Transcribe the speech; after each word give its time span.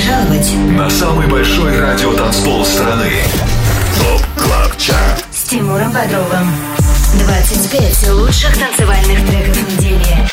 пожаловать 0.00 0.54
на 0.54 0.88
самый 0.88 1.26
большой 1.26 1.78
радиотанцпол 1.78 2.64
страны. 2.64 3.12
ТОП 3.98 4.22
КЛАБ 4.42 4.76
ЧАРТ 4.78 5.24
с 5.30 5.42
Тимуром 5.42 5.92
Бодровым. 5.92 6.54
25 7.26 8.08
лучших 8.10 8.58
танцевальных 8.58 9.26
треков 9.28 9.58
недели. 9.68 10.28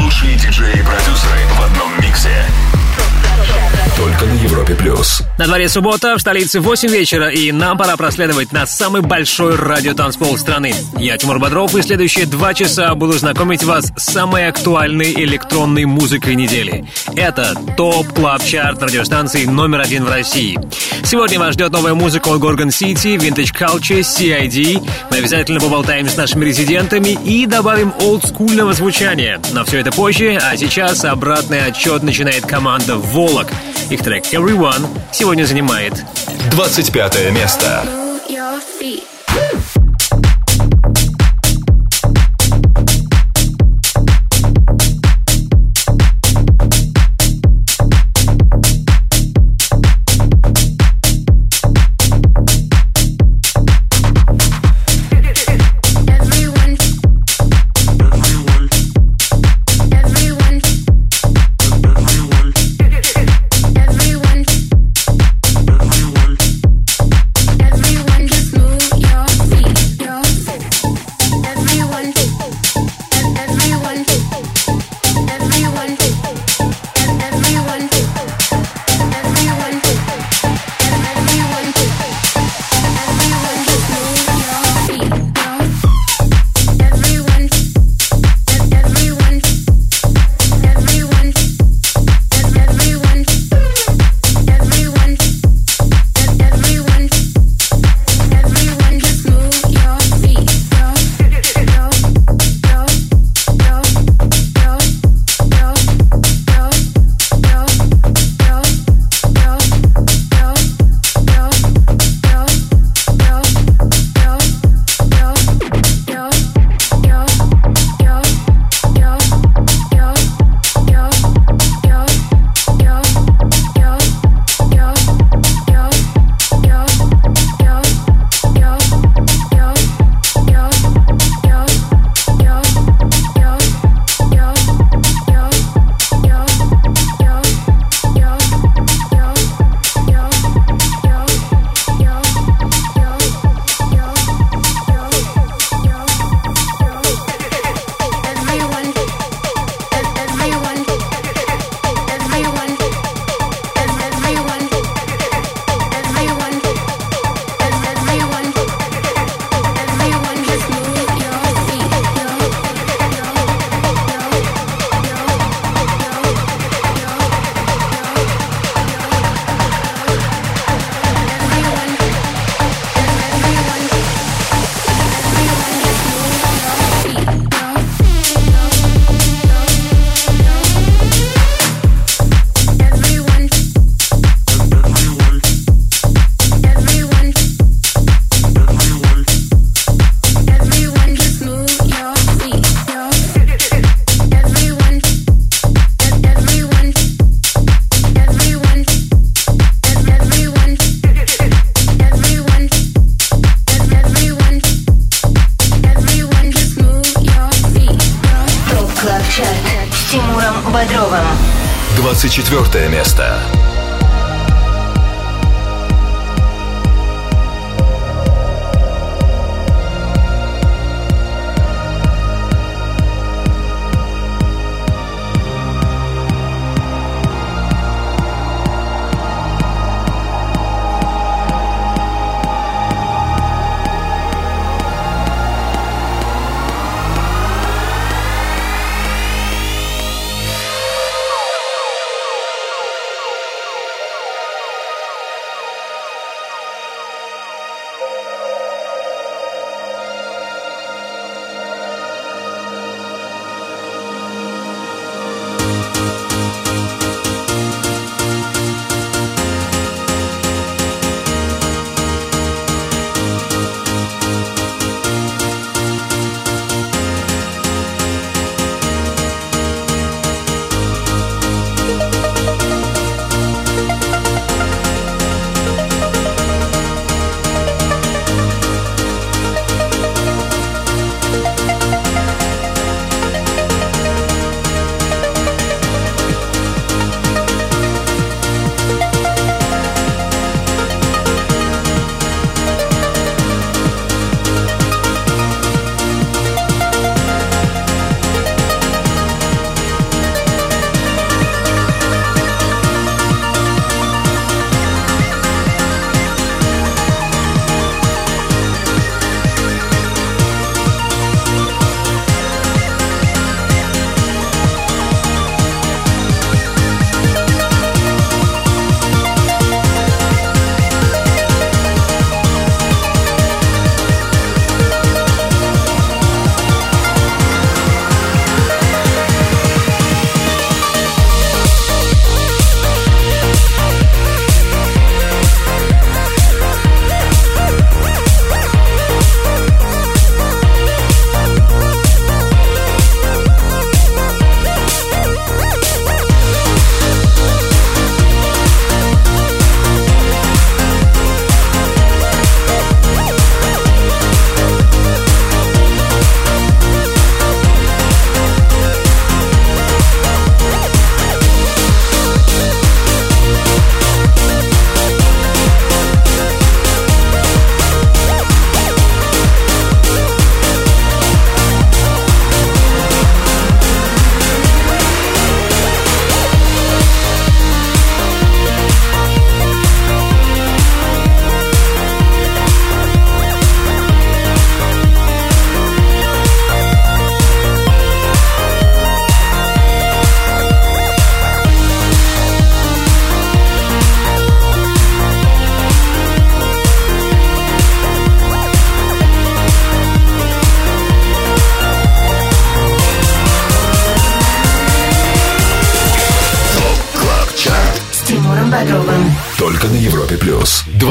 Лучшие 0.00 0.36
диджеи 0.36 0.72
и 0.72 0.82
продюсеры 0.82 1.40
в 1.58 1.64
одном 1.64 2.00
миксе. 2.00 2.46
Только 3.96 4.24
на 4.24 4.32
Европе 4.32 4.74
плюс. 4.74 5.22
На 5.38 5.46
дворе 5.46 5.68
суббота, 5.68 6.16
в 6.16 6.20
столице 6.20 6.60
8 6.60 6.88
вечера, 6.88 7.28
и 7.28 7.52
нам 7.52 7.76
пора 7.76 7.96
проследовать 7.96 8.50
на 8.50 8.66
самый 8.66 9.02
большой 9.02 9.56
радиотанцпол 9.56 10.38
страны. 10.38 10.74
Я 10.96 11.18
Тимур 11.18 11.38
Бодров, 11.38 11.74
и 11.74 11.82
следующие 11.82 12.24
два 12.24 12.54
часа 12.54 12.94
буду 12.94 13.12
знакомить 13.18 13.62
вас 13.62 13.92
с 13.96 14.04
самой 14.04 14.48
актуальной 14.48 15.12
электронной 15.12 15.84
музыкой 15.84 16.34
недели. 16.34 16.86
Это 17.14 17.54
Top 17.76 18.08
Club 18.14 18.42
Chart 18.42 18.82
радиостанции 18.82 19.44
номер 19.44 19.80
один 19.80 20.04
в 20.04 20.10
России. 20.10 20.58
Сегодня 21.04 21.38
вас 21.38 21.54
ждет 21.54 21.72
новая 21.72 21.94
музыка 21.94 22.28
от 22.28 22.40
Gorgon 22.40 22.68
City, 22.68 23.16
Vintage 23.16 23.54
Culture, 23.54 24.00
CID. 24.00 24.86
Мы 25.10 25.16
обязательно 25.18 25.60
поболтаем 25.60 26.08
с 26.08 26.16
нашими 26.16 26.44
резидентами 26.44 27.18
и 27.24 27.46
добавим 27.46 27.92
олдскульного 28.00 28.72
звучания. 28.72 29.40
Но 29.52 29.64
все 29.64 29.78
это 29.78 29.92
позже, 29.92 30.38
а 30.42 30.56
сейчас 30.56 31.04
обратный 31.04 31.64
отсчет 31.64 32.02
начинает 32.02 32.46
команда 32.46 32.96
Volac. 33.30 33.46
Их 33.90 34.02
трек 34.02 34.24
«Everyone» 34.32 34.88
сегодня 35.12 35.44
занимает 35.44 36.04
25 36.50 37.30
место. 37.30 37.84
четвертое 38.26 39.09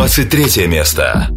23 0.10 0.66
место. 0.68 1.30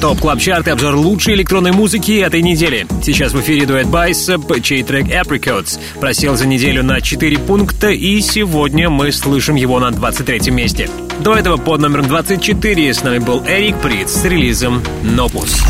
Top 0.00 0.20
Club 0.20 0.38
Chart 0.38 0.68
и 0.68 0.70
обзор 0.70 0.94
лучшей 0.94 1.34
электронной 1.34 1.72
музыки 1.72 2.12
этой 2.20 2.40
недели. 2.40 2.86
Сейчас 3.02 3.32
в 3.32 3.40
эфире 3.40 3.66
дуэт 3.66 3.86
Bicep, 3.86 4.60
чей 4.60 4.84
трек 4.84 5.06
Apricots 5.06 5.78
просел 5.98 6.36
за 6.36 6.46
неделю 6.46 6.84
на 6.84 7.00
4 7.00 7.38
пункта, 7.38 7.88
и 7.90 8.20
сегодня 8.20 8.90
мы 8.90 9.10
слышим 9.10 9.56
его 9.56 9.80
на 9.80 9.90
23 9.90 10.52
месте. 10.52 10.88
До 11.20 11.34
этого 11.34 11.56
под 11.56 11.80
номером 11.80 12.06
24 12.06 12.94
с 12.94 13.02
нами 13.02 13.18
был 13.18 13.42
Eric 13.46 13.80
Prydz 13.80 14.10
с 14.10 14.24
релизом 14.24 14.82
Nopus. 15.02 15.62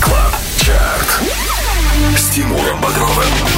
Клаб 0.00 0.32
Чарт 0.58 1.22
с 2.16 2.28
Тимуром 2.34 2.80
Бодровым. 2.80 3.51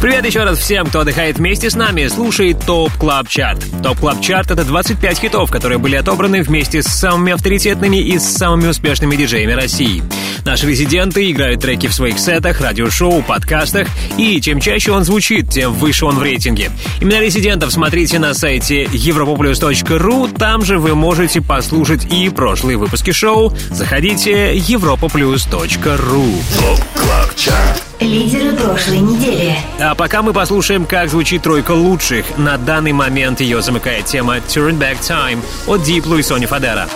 Привет 0.00 0.24
еще 0.24 0.44
раз 0.44 0.58
всем, 0.58 0.86
кто 0.86 1.00
отдыхает 1.00 1.36
вместе 1.36 1.68
с 1.68 1.74
нами, 1.74 2.06
слушает 2.06 2.58
Top 2.64 2.90
Club 2.94 3.28
Chart. 3.28 3.62
Top 3.82 3.98
Club 3.98 4.22
Chart— 4.22 4.50
это 4.52 4.64
25 4.64 5.18
хитов, 5.18 5.50
которые 5.50 5.76
были 5.76 5.94
отобраны 5.94 6.40
вместе 6.40 6.82
с 6.82 6.86
самыми 6.86 7.34
авторитетными 7.34 7.98
и 7.98 8.18
самыми 8.18 8.68
успешными 8.68 9.14
диджеями 9.14 9.52
России. 9.52 10.02
Наши 10.46 10.66
резиденты 10.66 11.30
играют 11.30 11.60
треки 11.60 11.86
в 11.86 11.92
своих 11.92 12.18
сетах, 12.18 12.62
радиошоу, 12.62 13.22
подкастах, 13.22 13.88
и 14.16 14.40
чем 14.40 14.58
чаще 14.58 14.90
он 14.90 15.04
звучит, 15.04 15.50
тем 15.50 15.74
выше 15.74 16.06
он 16.06 16.16
в 16.16 16.22
рейтинге. 16.22 16.70
Имена 17.02 17.20
резидентов 17.20 17.70
смотрите 17.70 18.18
на 18.18 18.32
сайте 18.32 18.84
europaplus.ru, 18.84 20.34
там 20.34 20.64
же 20.64 20.78
вы 20.78 20.94
можете 20.94 21.42
послушать 21.42 22.06
и 22.10 22.30
прошлые 22.30 22.78
выпуски 22.78 23.10
шоу. 23.10 23.52
Заходите 23.68 24.56
europaplus.ru. 24.56 26.42
Top 26.56 26.84
Club 26.94 27.36
Chart. 27.36 27.89
Лидеры 28.00 28.56
прошлой 28.56 29.00
недели. 29.00 29.54
А 29.78 29.94
пока 29.94 30.22
мы 30.22 30.32
послушаем, 30.32 30.86
как 30.86 31.10
звучит 31.10 31.42
тройка 31.42 31.72
лучших. 31.72 32.38
На 32.38 32.56
данный 32.56 32.92
момент 32.92 33.40
ее 33.40 33.60
замыкает 33.60 34.06
тема 34.06 34.38
Turn 34.38 34.78
Back 34.78 35.00
Time 35.00 35.40
от 35.66 35.82
Диплу 35.82 36.16
и 36.16 36.22
Сони 36.22 36.46
Фадера. 36.46 36.88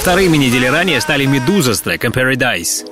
Вторыми 0.00 0.38
недели 0.38 0.64
ранее 0.64 1.02
стали 1.02 1.26
«Медуза» 1.26 1.74
с 1.74 1.82
треком 1.82 2.12
«Paradise». 2.12 2.86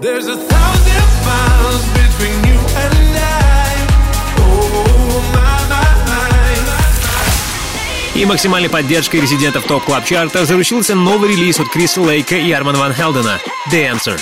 И 8.16 8.24
максимальной 8.24 8.70
поддержкой 8.70 9.20
резидентов 9.20 9.64
топ 9.64 9.84
клаб 9.84 10.06
чарта 10.06 10.46
заручился 10.46 10.94
новый 10.94 11.32
релиз 11.32 11.60
от 11.60 11.68
Криса 11.68 12.00
Лейка 12.00 12.36
и 12.36 12.50
Арман 12.50 12.76
Ван 12.76 12.94
Хелдена 12.94 13.38
«The 13.70 13.92
Answer». 13.92 14.18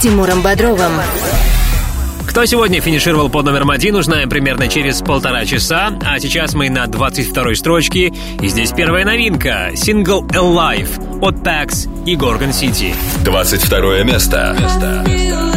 Тимуром 0.00 0.40
Бодровым. 0.40 0.92
Кто 2.36 2.44
сегодня 2.44 2.82
финишировал 2.82 3.30
под 3.30 3.46
номером 3.46 3.70
один, 3.70 3.94
узнаем 3.94 4.28
примерно 4.28 4.68
через 4.68 5.00
полтора 5.00 5.46
часа. 5.46 5.98
А 6.04 6.20
сейчас 6.20 6.52
мы 6.52 6.68
на 6.68 6.84
22-й 6.84 7.56
строчке. 7.56 8.12
И 8.42 8.48
здесь 8.48 8.72
первая 8.72 9.06
новинка. 9.06 9.70
Сингл 9.74 10.22
Alive 10.26 11.22
от 11.22 11.36
Pax 11.36 11.88
и 12.04 12.14
Gorgon 12.14 12.50
City. 12.50 12.94
22 13.24 14.02
место. 14.02 14.54
место. 14.60 15.55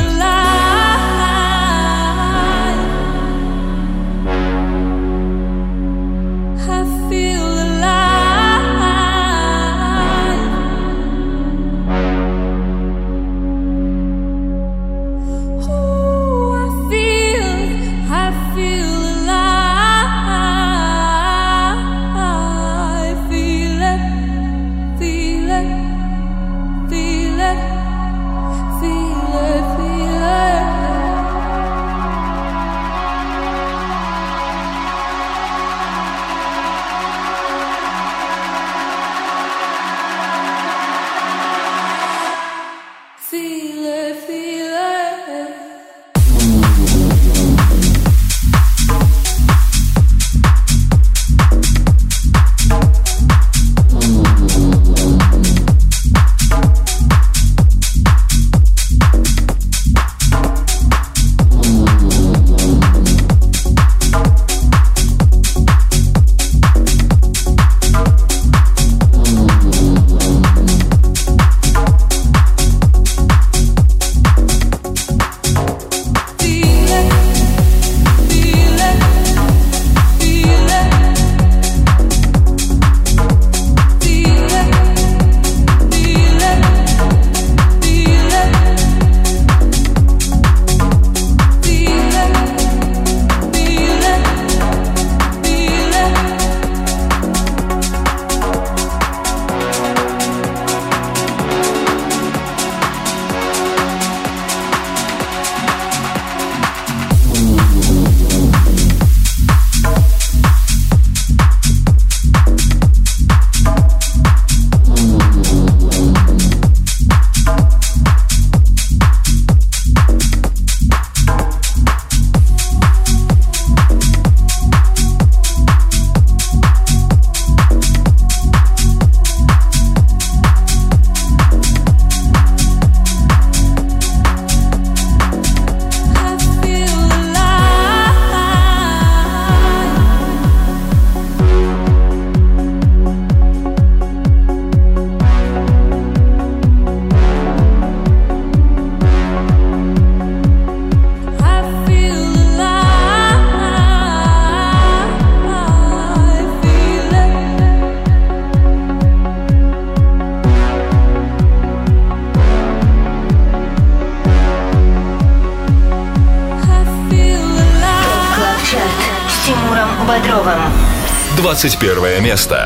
21 171.59 172.21
место. 172.21 172.58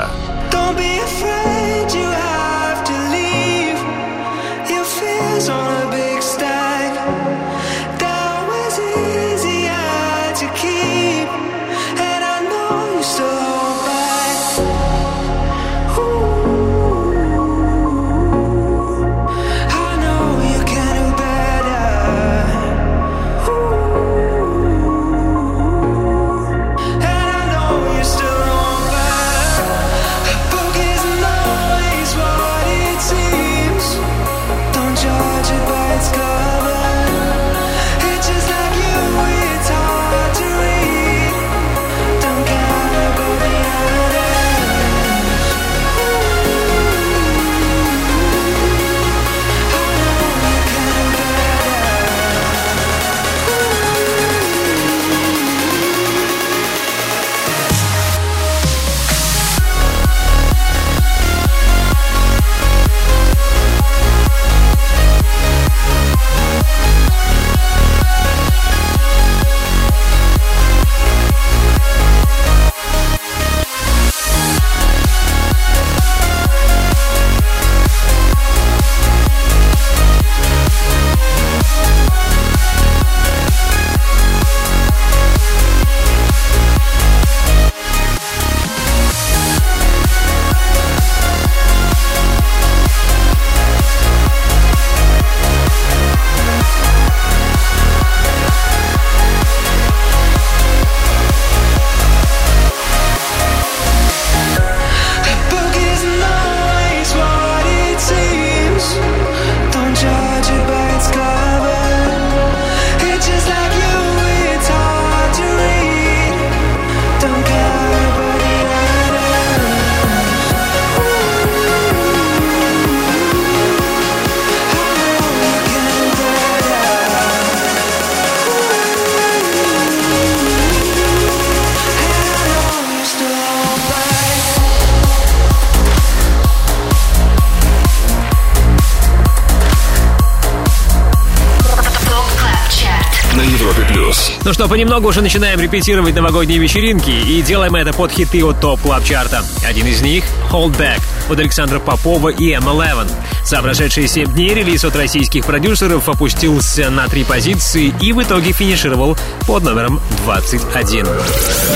Что, 144.63 144.69
понемногу 144.69 145.09
уже 145.09 145.21
начинаем 145.21 145.59
репетировать 145.59 146.15
новогодние 146.15 146.57
вечеринки 146.57 147.09
и 147.09 147.41
делаем 147.41 147.75
это 147.75 147.91
под 147.91 148.13
хиты 148.13 148.45
от 148.45 148.61
топ 148.61 148.79
клаб 148.79 149.03
чарта 149.03 149.43
Один 149.67 149.85
из 149.87 150.01
них— 150.01 150.23
Hold 150.51 150.77
Back 150.77 151.01
от 151.29 151.37
Александра 151.37 151.79
Попова 151.79 152.29
и 152.29 152.53
M11. 152.53 153.11
За 153.43 153.61
прошедшие 153.61 154.07
7 154.07 154.31
дней 154.31 154.53
релиз 154.53 154.85
от 154.85 154.95
российских 154.95 155.45
продюсеров 155.45 156.07
опустился 156.07 156.89
на 156.89 157.09
три 157.09 157.25
позиции 157.25 157.93
и 157.99 158.13
в 158.13 158.23
итоге 158.23 158.53
финишировал 158.53 159.17
под 159.45 159.63
номером 159.63 159.99
21. 160.23 161.07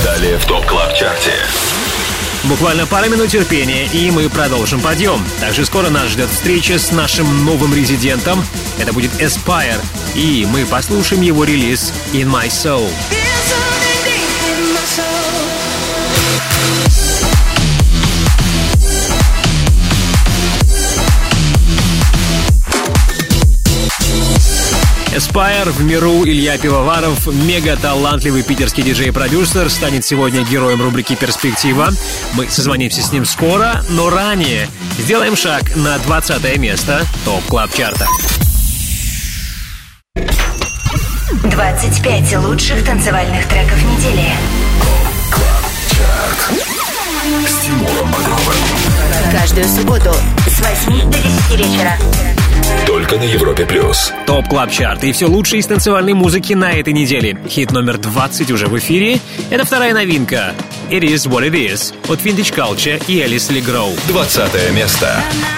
Далее 0.04 0.38
в 0.38 0.46
топ 0.46 0.64
клаб 0.64 0.94
чарте 0.94 1.34
Буквально 2.44 2.86
пара 2.86 3.08
минут 3.08 3.28
терпения, 3.28 3.86
и 3.92 4.10
мы 4.10 4.30
продолжим 4.30 4.80
подъем. 4.80 5.22
Также 5.40 5.66
скоро 5.66 5.90
нас 5.90 6.08
ждет 6.08 6.30
встреча 6.30 6.78
с 6.78 6.92
нашим 6.92 7.44
новым 7.44 7.74
резидентом. 7.74 8.42
Это 8.78 8.94
будет 8.94 9.10
Aspire, 9.20 9.78
и 10.18 10.44
мы 10.46 10.66
послушаем 10.66 11.22
его 11.22 11.44
релиз 11.44 11.92
«In 12.12 12.28
My 12.28 12.48
Soul». 12.48 12.90
Aspire 25.14 25.70
в 25.70 25.82
миру 25.82 26.24
Илья 26.24 26.58
Пивоваров, 26.58 27.26
мега-талантливый 27.26 28.42
питерский 28.42 28.82
диджей-продюсер, 28.82 29.70
станет 29.70 30.04
сегодня 30.04 30.44
героем 30.44 30.82
рубрики 30.82 31.14
«Перспектива». 31.14 31.90
Мы 32.34 32.48
созвонимся 32.48 33.02
с 33.02 33.12
ним 33.12 33.24
скоро, 33.24 33.84
но 33.90 34.10
ранее 34.10 34.68
сделаем 34.98 35.36
шаг 35.36 35.76
на 35.76 35.98
20 35.98 36.58
место 36.58 37.04
Top 37.24 37.44
Club 37.46 37.72
Chart'а. 37.74 38.06
25 41.80 42.36
лучших 42.38 42.84
танцевальных 42.84 43.46
треков 43.46 43.80
недели. 43.84 44.24
С 47.46 47.64
Тимуром 47.64 48.12
Каждую 49.30 49.64
субботу 49.64 50.12
с 50.48 50.58
8 50.88 51.08
до 51.08 51.18
10 51.18 51.50
вечера. 51.56 51.92
Только 52.84 53.16
на 53.16 53.22
Европе 53.22 53.64
плюс. 53.64 54.12
Top 54.26 54.48
Club 54.48 54.72
Chart 54.72 55.04
и 55.04 55.12
все 55.12 55.26
лучшее 55.26 55.60
из 55.60 55.68
танцевальной 55.68 56.14
музыки 56.14 56.52
на 56.52 56.72
этой 56.72 56.92
неделе. 56.92 57.38
Хит 57.48 57.70
номер 57.70 57.98
20 57.98 58.50
уже 58.50 58.66
в 58.66 58.76
эфире. 58.78 59.20
Это 59.50 59.64
вторая 59.64 59.94
новинка. 59.94 60.54
It 60.90 61.02
is 61.02 61.30
what 61.30 61.48
it 61.48 61.52
is 61.52 61.94
от 62.12 62.18
Vintage 62.18 62.52
Culture 62.52 63.00
и 63.06 63.20
Элис 63.20 63.50
Легроу. 63.50 63.92
20 64.08 64.72
место. 64.74 65.22
so 65.32 65.57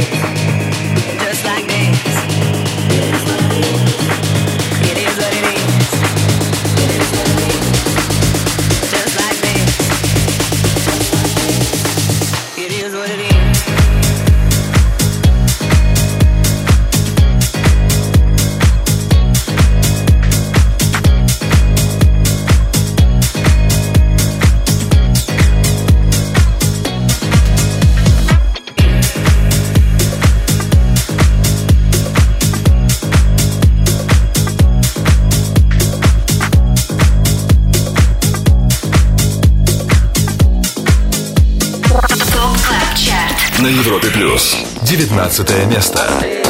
15 45.29 45.67
место. 45.67 46.40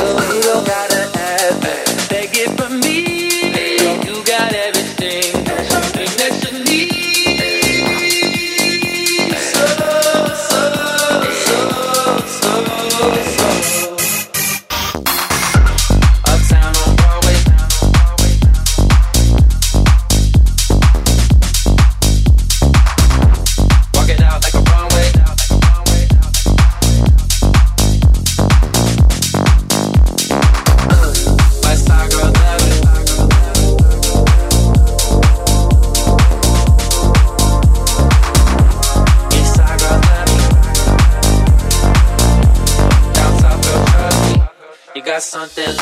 something. 45.31 45.80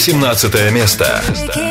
18 0.00 0.72
место. 0.72 1.22
место. 1.28 1.69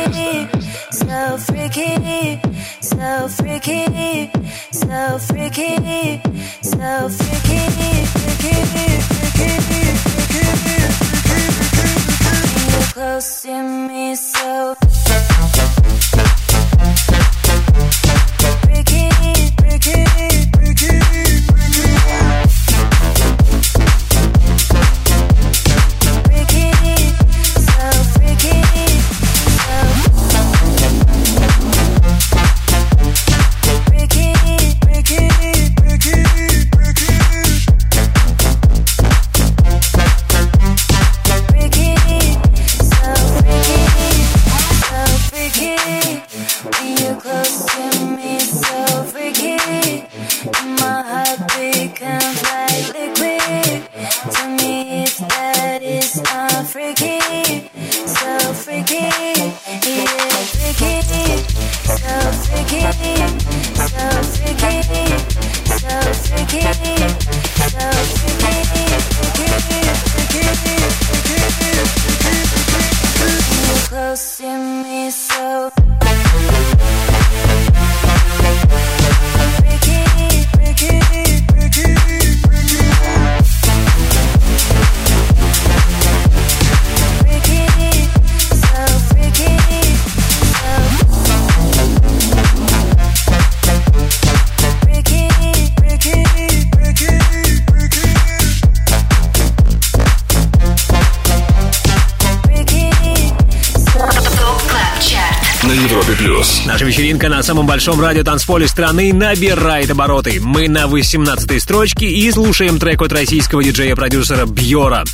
Вечеринка 107.20 107.36
на 107.36 107.42
самом 107.42 107.66
большом 107.66 108.00
радиотанцполе 108.00 108.66
страны 108.66 109.12
набирает 109.12 109.90
обороты. 109.90 110.40
Мы 110.40 110.68
на 110.68 110.86
18 110.86 111.62
строчке 111.62 112.06
и 112.06 112.30
слушаем 112.30 112.78
трек 112.78 113.02
от 113.02 113.12
российского 113.12 113.62
диджея-продюсера 113.62 114.46
Бьора. 114.46 115.04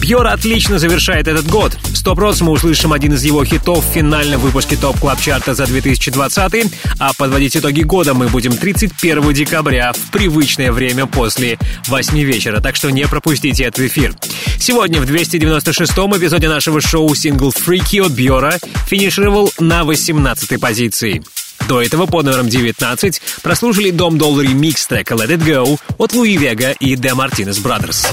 Бьор 0.00 0.28
отлично 0.28 0.78
завершает 0.78 1.28
этот 1.28 1.46
год. 1.46 1.76
Что 1.92 2.14
мы 2.14 2.52
услышим 2.52 2.94
один 2.94 3.12
из 3.12 3.24
его 3.24 3.44
хитов 3.44 3.84
в 3.84 3.92
финальном 3.92 4.40
выпуске 4.40 4.76
Top 4.76 4.98
Club 4.98 5.20
Chart'а 5.20 5.52
за 5.52 5.66
2020, 5.66 6.72
а 6.98 7.12
подводить 7.18 7.58
итоги 7.58 7.82
года 7.82 8.14
мы 8.14 8.28
будем 8.28 8.56
31 8.56 9.34
декабря 9.34 9.92
в 9.92 10.10
привычное 10.10 10.72
время 10.72 11.04
после 11.04 11.58
8 11.88 12.18
вечера, 12.20 12.60
так 12.60 12.74
что 12.76 12.88
не 12.88 13.06
пропустите 13.06 13.64
этот 13.64 13.80
эфир. 13.80 14.14
Сегодня 14.58 15.02
в 15.02 15.04
296-м 15.04 16.16
эпизоде 16.16 16.48
нашего 16.48 16.80
шоу 16.80 17.14
сингл 17.14 17.50
«Freaky» 17.50 18.06
от 18.06 18.12
Бьора 18.12 18.54
финишировал 18.86 19.52
на 19.58 19.82
18-й 19.82 20.58
позиции. 20.58 21.22
До 21.68 21.80
этого 21.80 22.06
по 22.06 22.22
номерам 22.22 22.48
19 22.48 23.22
прослушали 23.42 23.90
Дом 23.90 24.18
Долл 24.18 24.40
ремикс 24.40 24.86
трека 24.86 25.14
Let 25.14 25.28
It 25.28 25.44
Go 25.44 25.78
от 25.98 26.12
Луи 26.12 26.36
Вега 26.36 26.70
и 26.72 26.94
The 26.96 27.12
Martinez 27.12 27.62
Brothers. 27.62 28.06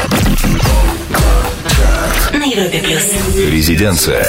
На 2.33 2.43
Европе 2.43 2.79
плюс. 2.79 3.03
Резиденция. 3.51 4.25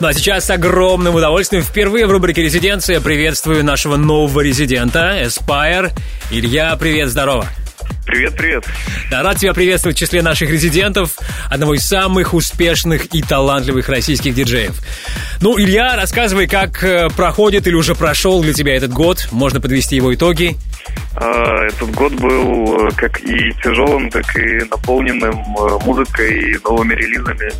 Ну 0.00 0.08
а 0.08 0.12
сейчас 0.12 0.46
с 0.46 0.50
огромным 0.50 1.14
удовольствием 1.14 1.62
впервые 1.62 2.06
в 2.06 2.10
рубрике 2.10 2.42
«Резиденция» 2.42 3.00
приветствую 3.00 3.64
нашего 3.64 3.96
нового 3.96 4.40
резидента, 4.40 5.22
Aspire. 5.22 5.92
Илья, 6.30 6.76
привет, 6.76 7.08
здорово. 7.10 7.48
Привет, 8.06 8.34
привет. 8.36 8.64
Да, 9.10 9.22
рад 9.22 9.38
тебя 9.38 9.54
приветствовать 9.54 9.96
в 9.96 10.00
числе 10.00 10.22
наших 10.22 10.50
резидентов, 10.50 11.16
одного 11.50 11.74
из 11.74 11.84
самых 11.84 12.34
успешных 12.34 13.14
и 13.14 13.22
талантливых 13.22 13.88
российских 13.88 14.34
диджеев. 14.34 14.78
Ну, 15.40 15.58
Илья, 15.58 15.96
рассказывай, 15.96 16.46
как 16.46 16.84
э, 16.84 17.08
проходит 17.16 17.66
или 17.66 17.74
уже 17.74 17.94
прошел 17.94 18.42
для 18.42 18.52
тебя 18.52 18.76
этот 18.76 18.92
год. 18.92 19.28
Можно 19.30 19.60
подвести 19.60 19.96
его 19.96 20.14
итоги. 20.14 20.56
А, 21.16 21.64
Этот 21.66 21.90
год 21.92 22.12
был 22.14 22.88
э, 22.88 22.90
как 22.96 23.20
и 23.20 23.52
тяжелым, 23.62 24.10
так 24.10 24.36
и 24.36 24.64
наполненным 24.70 25.34
э, 25.34 25.78
музыкой 25.84 26.52
и 26.52 26.58
новыми 26.62 26.94
релизами. 26.94 27.52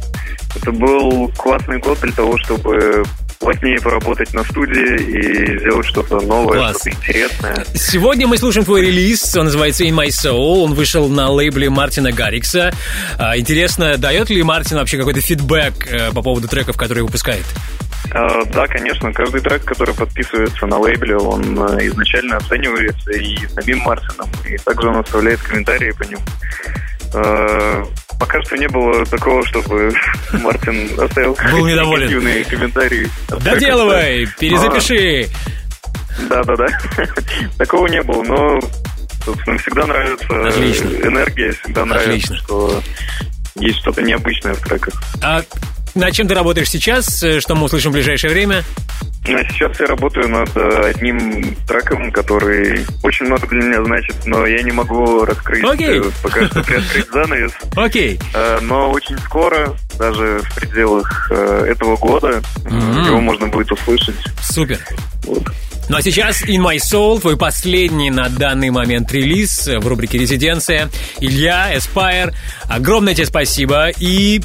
Это 0.57 0.73
был 0.73 1.33
классный 1.37 1.79
год 1.79 1.99
для 2.01 2.13
того, 2.13 2.37
чтобы 2.39 3.05
плотнее 3.45 3.79
поработать 3.79 4.33
на 4.33 4.43
студии 4.43 5.03
и 5.03 5.59
сделать 5.59 5.87
что-то 5.87 6.19
новое, 6.21 6.59
Класс. 6.59 6.77
что-то 6.81 6.91
интересное. 6.97 7.65
Сегодня 7.75 8.27
мы 8.27 8.39
слушаем 8.39 8.65
твой 8.65 8.81
релиз, 8.87 9.37
он 9.37 9.45
называется 9.45 9.85
In 9.85 9.91
My 9.91 10.07
Soul, 10.07 10.63
он 10.65 10.73
вышел 10.73 11.09
на 11.11 11.29
лейбле 11.29 11.69
Мартина 11.69 12.11
Гаррикса. 12.11 12.73
А, 13.19 13.37
Интересно, 13.37 13.99
дает 13.99 14.31
ли 14.31 14.43
Мартин 14.43 14.79
вообще 14.79 14.97
какой-то 14.97 15.21
фидбэк 15.21 15.87
э, 15.87 16.13
по 16.13 16.23
поводу 16.23 16.49
треков, 16.49 16.79
которые 16.79 17.05
выпускает? 17.05 17.45
А, 18.13 18.47
Да, 18.47 18.67
конечно, 18.67 19.13
каждый 19.13 19.43
трек, 19.43 19.63
который 19.65 19.95
подписывается 19.95 20.67
на 20.67 20.79
лейбле, 20.79 21.19
он 21.19 21.43
э, 21.43 21.87
изначально 21.89 22.39
оценивается 22.39 23.11
и 23.11 23.37
самим 23.49 23.81
Мартином, 23.81 24.31
и 24.49 24.57
также 24.57 24.89
он 24.89 24.97
оставляет 24.97 25.43
комментарии 25.43 25.93
по 25.93 26.05
нему. 26.05 26.23
А, 28.15 28.19
Пока 28.19 28.43
что 28.43 28.57
не 28.57 28.69
было 28.69 29.05
такого, 29.07 29.45
чтобы 29.47 29.93
Мартин 30.33 30.89
оставил 31.01 31.37
Был 31.53 31.67
недоволен. 31.67 32.09
негативные 32.09 32.45
комментарии. 32.45 33.09
Доделывай, 33.29 34.27
перезапиши. 34.39 35.29
Да, 36.29 36.43
да, 36.45 36.55
да. 36.57 36.67
Такого 37.59 37.87
не 37.89 38.03
было, 38.03 38.23
но 38.23 38.61
собственно, 39.25 39.59
всегда 39.59 39.87
нравится 39.87 40.27
Отлично. 40.49 40.89
энергия, 41.07 41.53
всегда 41.53 41.85
нравится, 41.85 42.11
Отлично. 42.13 42.37
что 42.37 42.83
есть 43.57 43.79
что-то 43.81 44.03
необычное 44.03 44.55
в 44.55 44.61
треках. 44.61 44.95
А 45.23 45.43
над 45.95 46.13
чем 46.13 46.29
ты 46.29 46.35
работаешь 46.35 46.71
сейчас? 46.71 47.23
Э, 47.23 47.41
Что 47.41 47.55
мы 47.55 47.65
услышим 47.65 47.91
в 47.91 47.95
ближайшее 47.95 48.33
время? 48.33 48.65
Сейчас 49.27 49.81
я 49.81 49.87
работаю 49.87 50.29
над 50.29 50.55
э, 50.55 50.91
одним 50.91 51.57
треком, 51.67 52.13
который 52.13 52.85
очень 53.03 53.25
много 53.27 53.47
для 53.47 53.63
меня 53.63 53.83
значит, 53.85 54.15
но 54.27 54.47
я 54.47 54.63
не 54.63 54.71
могу 54.73 55.25
раскрыть 55.25 55.65
Окей. 55.65 56.01
э, 56.01 56.03
пока 56.23 56.47
что 56.47 56.63
приоткрыть 56.63 57.07
занавес. 57.13 57.53
Окей. 57.77 58.21
Но 58.63 58.91
очень 58.91 59.19
скоро, 59.19 59.75
даже 59.99 60.41
в 60.45 60.55
пределах 60.57 61.31
этого 61.31 61.97
года, 61.97 62.43
Мгм. 62.65 63.05
его 63.07 63.21
можно 63.21 63.47
будет 63.47 63.73
услышать. 63.73 64.17
Супер. 64.43 64.79
Вот. 65.25 65.45
Ну 65.89 65.97
а 65.99 66.03
сейчас 66.03 66.43
In 66.45 66.63
My 66.63 66.77
Soul, 66.77 67.21
твой 67.21 67.37
последний 67.37 68.11
на 68.11 68.29
данный 68.31 68.71
момент 68.71 69.13
релиз 69.13 69.67
в 69.69 69.87
рубрике 69.87 70.17
«Резиденция». 70.19 70.89
Илья, 71.21 71.75
Aspire, 71.77 72.33
огромное 72.71 73.15
тебе 73.15 73.27
спасибо 73.27 73.89
и 73.99 74.41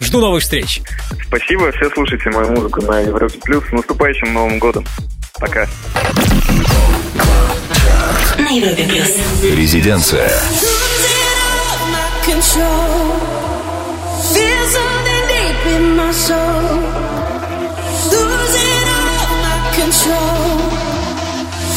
жду 0.00 0.20
новых 0.20 0.42
встреч. 0.42 0.82
Спасибо, 1.26 1.70
все 1.72 1.90
слушайте 1.90 2.30
мою 2.30 2.50
музыку 2.52 2.82
на 2.82 3.00
Европе 3.00 3.38
Плюс. 3.42 3.64
С 3.68 3.72
наступающим 3.72 4.32
Новым 4.32 4.58
годом. 4.58 4.86
Пока. 5.40 5.66
На 8.38 8.50
Европе 8.50 8.84
плюс. 8.84 9.10
Резиденция. 9.42 10.30
Feel 14.32 14.64
something 14.66 15.24
deep 15.28 15.66
in 15.76 15.96
my 15.96 16.10
soul. 16.10 16.80
Losing 18.10 18.88
all 18.88 19.20
of 19.22 19.32
my 19.44 19.56
control. 19.76 20.48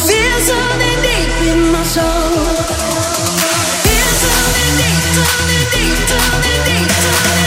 Feel 0.06 0.38
something 0.48 0.98
deep 1.04 1.32
in 1.52 1.60
my 1.70 1.84
soul. 1.84 2.32
Feel 3.84 4.10
something 4.22 4.72
deep, 4.80 5.02
something 5.14 5.64
deep, 5.74 5.98
something 6.08 6.60
deep, 6.64 6.88
something 6.88 7.28
deep, 7.28 7.37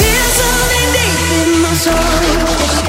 Here's 0.00 0.40
all 0.40 0.70
in 1.44 1.62
my 1.62 1.74
soul. 1.74 2.87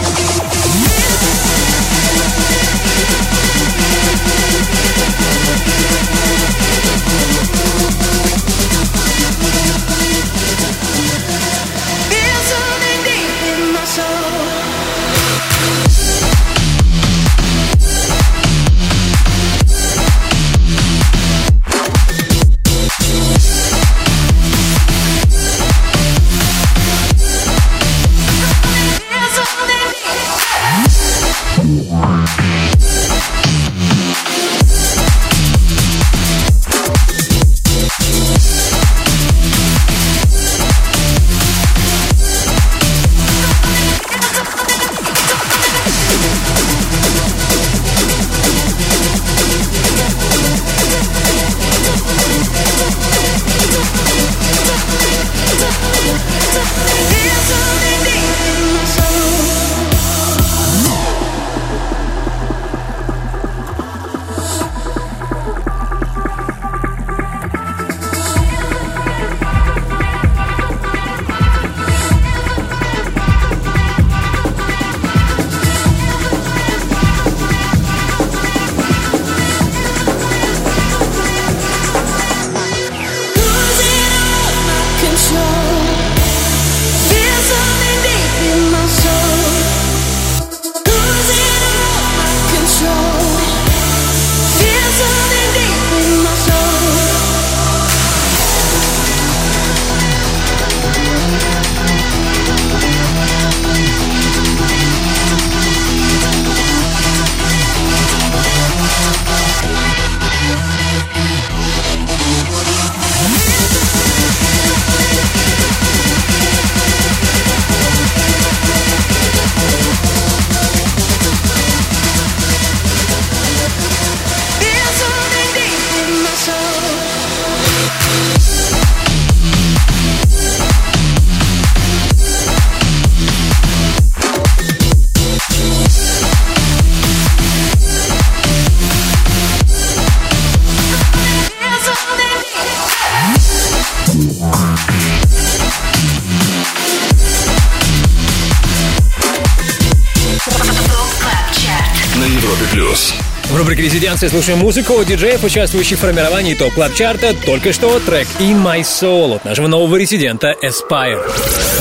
Рубрике 153.58 153.84
«Резиденция» 153.84 154.30
слушаем 154.30 154.60
музыку 154.60 154.94
от 154.94 155.08
диджеев, 155.08 155.44
участвующих 155.44 155.98
в 155.98 156.02
формировании 156.02 156.54
топ 156.54 156.74
клаб 156.74 156.94
чарта 156.94 157.36
Только 157.46 157.74
что 157.74 158.00
трек 158.00 158.28
«In 158.40 158.64
My 158.64 158.82
Soul» 158.82 159.36
от 159.36 159.46
нашего 159.46 159.68
нового 159.68 159.96
резидента 159.96 160.56
Aspire. 160.64 161.22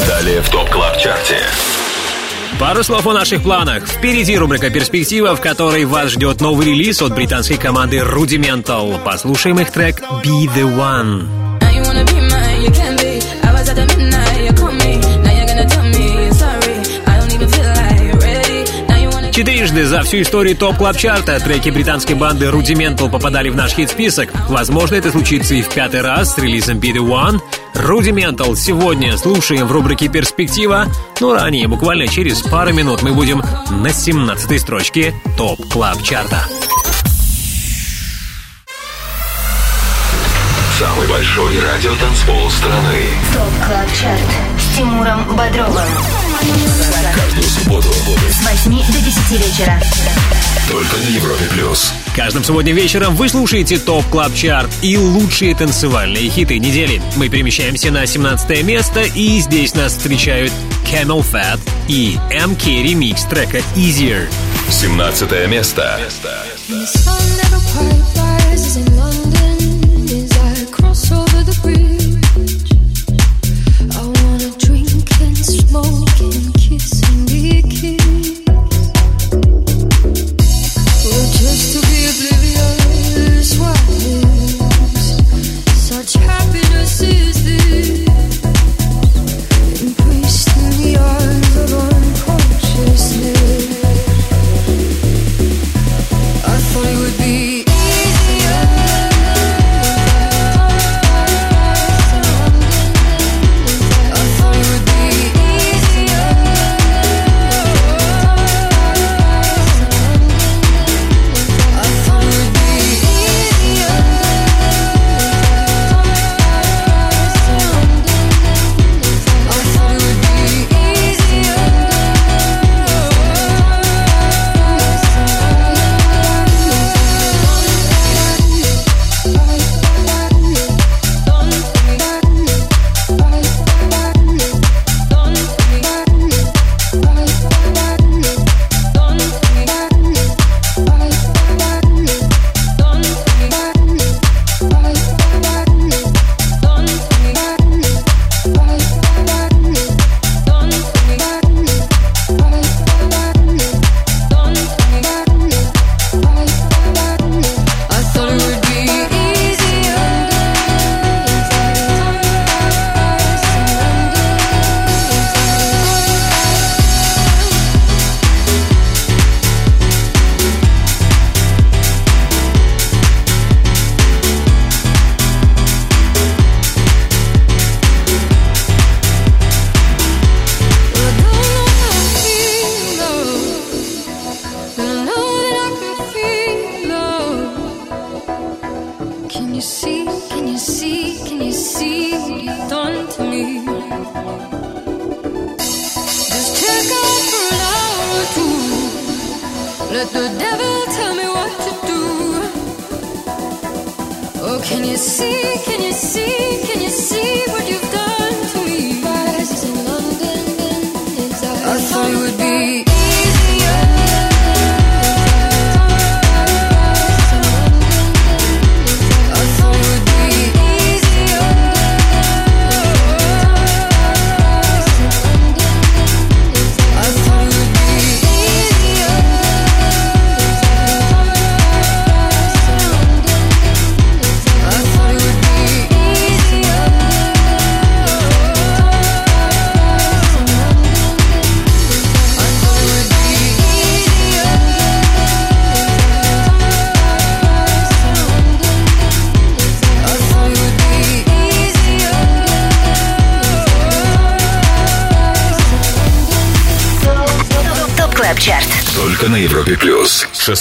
Далее 0.07 0.41
в 0.41 0.49
топ 0.49 0.69
клаб 0.71 0.99
чарте 0.99 1.37
Пару 2.59 2.83
слов 2.83 3.07
о 3.07 3.13
наших 3.13 3.43
планах. 3.43 3.87
Впереди 3.87 4.37
рубрика 4.37 4.71
«Перспектива», 4.71 5.37
в 5.37 5.41
которой 5.41 5.85
вас 5.85 6.11
ждет 6.11 6.41
новый 6.41 6.67
релиз 6.67 7.01
от 7.03 7.15
британской 7.15 7.57
команды 7.57 7.99
Rudimental. 7.99 9.01
Послушаем 9.05 9.61
их 9.61 9.71
трек 9.71 10.01
«Be 10.01 10.47
The 10.55 10.65
One». 10.65 11.48
Четырежды 19.79 19.97
за 19.97 20.03
всю 20.03 20.23
историю 20.23 20.57
топ 20.57 20.77
клаб 20.77 20.97
чарта 20.97 21.39
треки 21.39 21.71
британской 21.71 22.17
банды 22.17 22.47
Rudimental 22.47 23.09
попадали 23.09 23.49
в 23.49 23.55
наш 23.55 23.75
хит-список. 23.75 24.31
Возможно, 24.49 24.97
это 24.97 25.13
случится 25.13 25.55
и 25.55 25.63
в 25.63 25.69
пятый 25.69 26.01
раз 26.01 26.35
с 26.35 26.39
релизом 26.39 26.79
Be 26.79 26.93
The 26.93 26.99
One. 26.99 27.41
Rudimental 27.75 28.57
сегодня 28.57 29.17
слушаем 29.17 29.69
в 29.69 29.73
рубрике 29.73 30.09
«Перспектива», 30.09 30.87
но 31.21 31.33
ранее, 31.33 31.69
буквально 31.69 32.09
через 32.09 32.43
пару 32.43 32.73
минут, 32.73 33.03
мы 33.03 33.13
будем 33.13 33.41
на 33.71 33.93
17 33.93 34.61
строчке 34.61 35.15
топ 35.37 35.65
клаб 35.69 36.03
чарта. 36.03 36.45
Самый 40.77 41.07
большой 41.09 41.53
радиотанцпол 41.61 42.51
страны. 42.51 43.05
ТОП 43.33 43.67
КЛАБ 43.69 43.93
ЧАРТ 43.95 44.61
с 44.61 44.77
Тимуром 44.77 45.37
Бодровым. 45.37 46.28
Каждую 46.41 47.45
субботу 47.45 47.89
С 48.31 48.45
8 48.45 48.71
до 48.93 49.01
10 49.01 49.31
вечера. 49.45 49.83
только 50.69 50.97
на 50.99 51.09
Европе 51.09 51.45
плюс. 51.51 51.93
Каждым 52.15 52.45
субботним 52.45 52.77
вечером 52.77 53.17
вы 53.17 53.29
слушаете 53.29 53.79
Top 53.79 54.05
Club 54.07 54.35
Chart 54.35 54.71
и 54.83 54.97
лучшие 54.97 55.55
танцевальные 55.57 56.31
хиты 56.31 56.59
недели. 56.59 57.03
Мы 57.17 57.29
перемещаемся 57.29 57.91
на 57.91 58.07
17 58.07 58.63
место, 58.63 59.01
и 59.01 59.41
здесь 59.41 59.75
нас 59.75 59.93
встречают 59.93 60.53
CamelPhat 60.85 61.59
и 61.89 62.19
MK 62.31 62.85
ремикс 62.85 63.25
трека 63.25 63.59
Easier. 63.75 64.29
17 64.71 65.49
место. 65.49 65.99
The 66.69 66.85
sun 66.85 68.18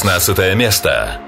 16 0.08 0.56
место. 0.56 1.27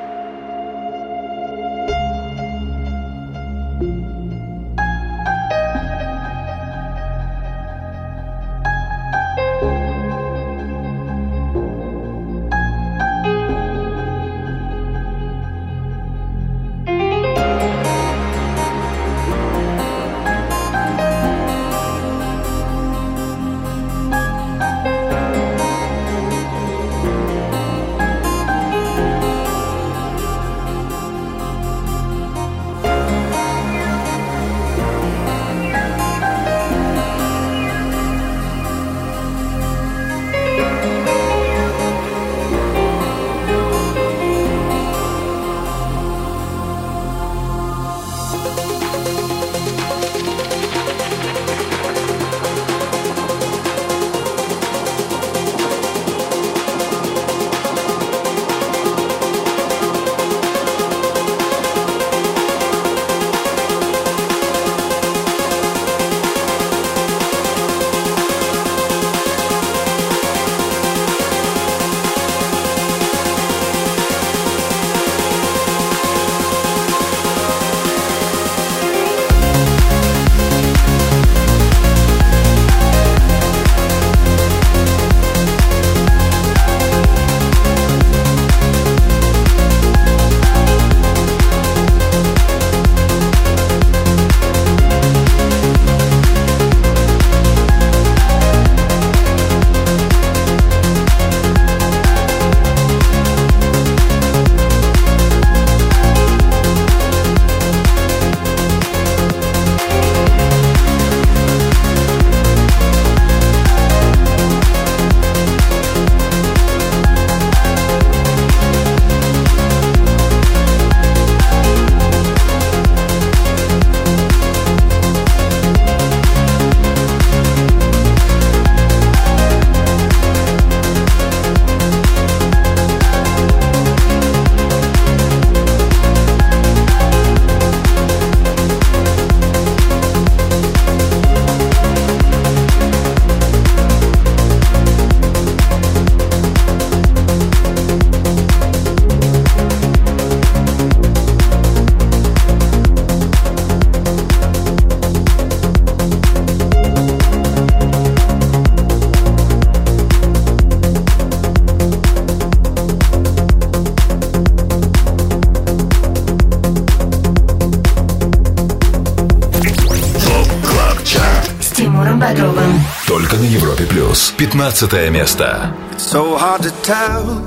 15 174.59 175.11
место. 175.11 175.73
So 175.97 176.37
hard 176.37 176.63
to 176.63 176.71
tell, 176.83 177.41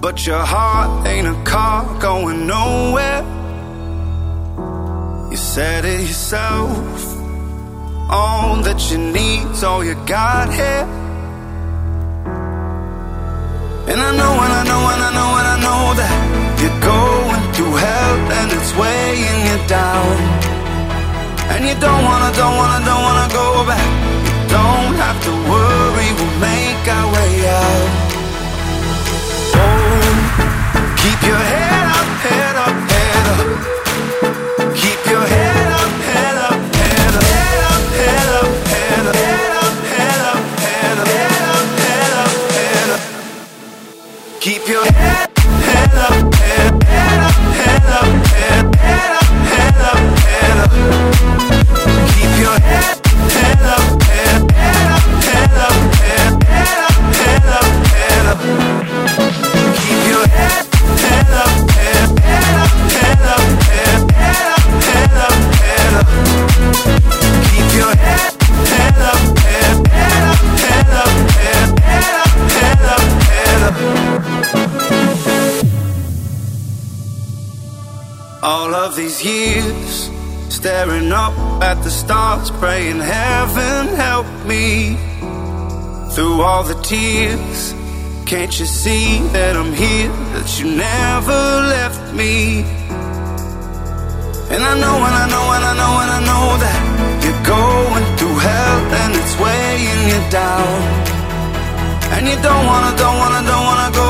but 0.00 0.26
your 0.26 0.42
heart 0.42 1.06
ain't 1.06 1.26
a 1.26 1.34
car 1.44 1.84
going 2.00 2.46
nowhere. 2.46 3.22
You 5.30 5.36
said 5.36 5.84
it 5.84 6.00
yourself. 6.00 7.04
All 8.10 8.56
that 8.62 8.90
you 8.90 8.96
need's 8.96 9.62
all 9.62 9.84
you 9.84 9.94
got 10.06 10.48
here. 10.50 10.86
And 13.90 14.00
I 14.00 14.10
know, 14.16 14.34
and 14.44 14.52
I 14.60 14.64
know, 14.64 14.82
and 14.92 15.02
I 15.02 15.10
know, 15.18 15.30
and 15.38 15.48
I 15.54 15.56
know 15.66 15.82
that 16.00 16.14
you're 16.60 16.80
going 16.80 17.42
through 17.52 17.76
hell 17.76 18.16
and 18.38 18.52
it's 18.52 18.72
weighing 18.80 19.40
you 19.48 19.58
down. 19.68 20.16
And 21.52 21.66
you 21.68 21.74
don't 21.80 22.02
wanna, 22.04 22.32
don't 22.34 22.56
wanna, 22.56 22.84
don't 22.84 23.02
wanna 23.02 23.28
go 23.34 23.66
back. 23.66 24.11
Worry, 25.25 26.09
we'll 26.17 26.37
make 26.39 26.87
our 26.87 27.07
way 27.13 27.33
out. 27.47 27.89
Oh, 29.55 30.03
keep 31.01 31.19
your 31.29 31.43
head 31.53 31.85
up, 31.97 32.07
head 32.27 32.55
up, 32.65 32.75
head 32.91 33.25
up. 33.33 33.47
Keep 34.75 35.01
your 35.11 35.25
head 35.35 35.71
up, 35.81 35.91
head 36.11 36.37
up, 36.47 36.57
head 36.75 37.13
up, 37.13 37.23
head 37.31 37.59
up, 37.71 37.83
head 38.03 38.29
up, 38.35 39.75
head 39.93 40.21
up, 40.31 40.43
head 40.67 40.97
up, 40.99 41.67
head 41.79 42.13
up, 42.21 42.37
head 42.51 42.89
up. 42.95 43.01
Keep 44.41 44.67
your 44.67 44.85
head 44.85 45.22
these 78.95 79.23
years, 79.23 80.11
staring 80.49 81.11
up 81.11 81.33
at 81.61 81.81
the 81.83 81.89
stars, 81.89 82.51
praying 82.51 82.99
heaven 82.99 83.87
help 83.95 84.27
me. 84.45 84.95
Through 86.13 86.41
all 86.41 86.63
the 86.63 86.79
tears, 86.83 87.73
can't 88.25 88.53
you 88.59 88.65
see 88.65 89.19
that 89.33 89.55
I'm 89.55 89.73
here, 89.73 90.13
that 90.35 90.59
you 90.59 90.65
never 90.75 91.39
left 91.75 92.13
me? 92.13 92.61
And 94.53 94.61
I 94.61 94.73
know, 94.77 94.97
and 95.07 95.15
I 95.23 95.25
know, 95.33 95.45
and 95.55 95.65
I 95.71 95.73
know, 95.81 95.93
and 96.03 96.11
I 96.17 96.21
know 96.29 96.45
that 96.63 96.79
you're 97.23 97.43
going 97.43 98.05
through 98.17 98.37
hell 98.37 98.79
and 99.01 99.11
it's 99.17 99.35
weighing 99.41 100.03
you 100.11 100.21
down. 100.29 100.77
And 102.13 102.27
you 102.29 102.37
don't 102.45 102.65
wanna, 102.69 102.95
don't 102.95 103.17
wanna, 103.17 103.41
don't 103.41 103.65
wanna 103.65 103.89
go 103.95 104.02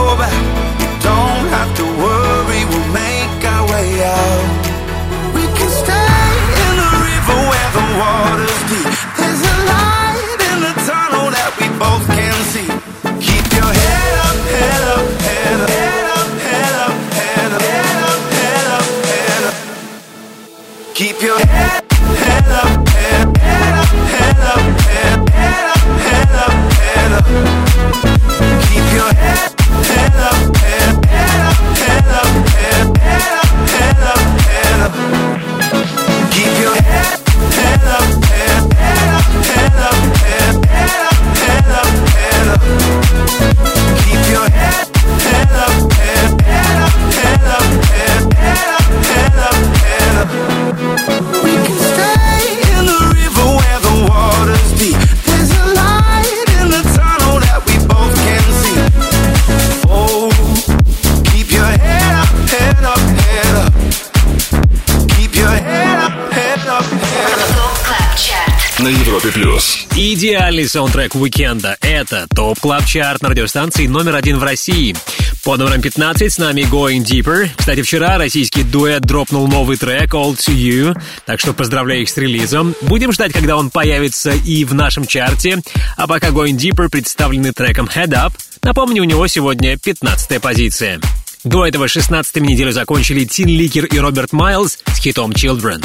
Идеальный 70.23 70.69
саундтрек 70.69 71.15
уикенда. 71.15 71.75
Это 71.81 72.27
Top 72.33 72.57
Club 72.57 72.85
Chart 72.85 73.21
на 73.21 73.27
радиостанции 73.27 73.87
номер 73.87 74.15
один 74.15 74.39
в 74.39 74.43
России. 74.43 74.95
Под 75.43 75.57
номером 75.57 75.81
15 75.81 76.31
с 76.31 76.37
нами 76.37 76.61
Going 76.61 77.03
Deeper. 77.03 77.49
Кстати, 77.53 77.81
вчера 77.81 78.17
российский 78.17 78.63
дуэт 78.63 79.01
дропнул 79.01 79.49
новый 79.49 79.75
трек 79.75 80.13
All 80.13 80.33
To 80.37 80.53
You, 80.55 80.97
так 81.25 81.41
что 81.41 81.51
поздравляю 81.51 82.03
их 82.03 82.09
с 82.09 82.15
релизом. 82.15 82.73
Будем 82.83 83.11
ждать, 83.11 83.33
когда 83.33 83.57
он 83.57 83.69
появится 83.69 84.31
и 84.31 84.63
в 84.63 84.73
нашем 84.73 85.05
чарте. 85.05 85.61
А 85.97 86.07
пока 86.07 86.29
Going 86.29 86.55
Deeper 86.55 86.87
представлены 86.87 87.51
треком 87.51 87.89
Head 87.93 88.11
Up. 88.11 88.31
Напомню, 88.61 89.01
у 89.01 89.05
него 89.05 89.27
сегодня 89.27 89.77
15 89.77 90.41
позиция. 90.41 91.01
До 91.43 91.67
этого 91.67 91.89
16 91.89 92.37
неделю 92.37 92.71
закончили 92.71 93.25
Tinlicker 93.25 93.87
и 93.87 93.99
Роберт 93.99 94.31
Майлз 94.31 94.79
с 94.87 94.99
хитом 94.99 95.31
Children. 95.31 95.83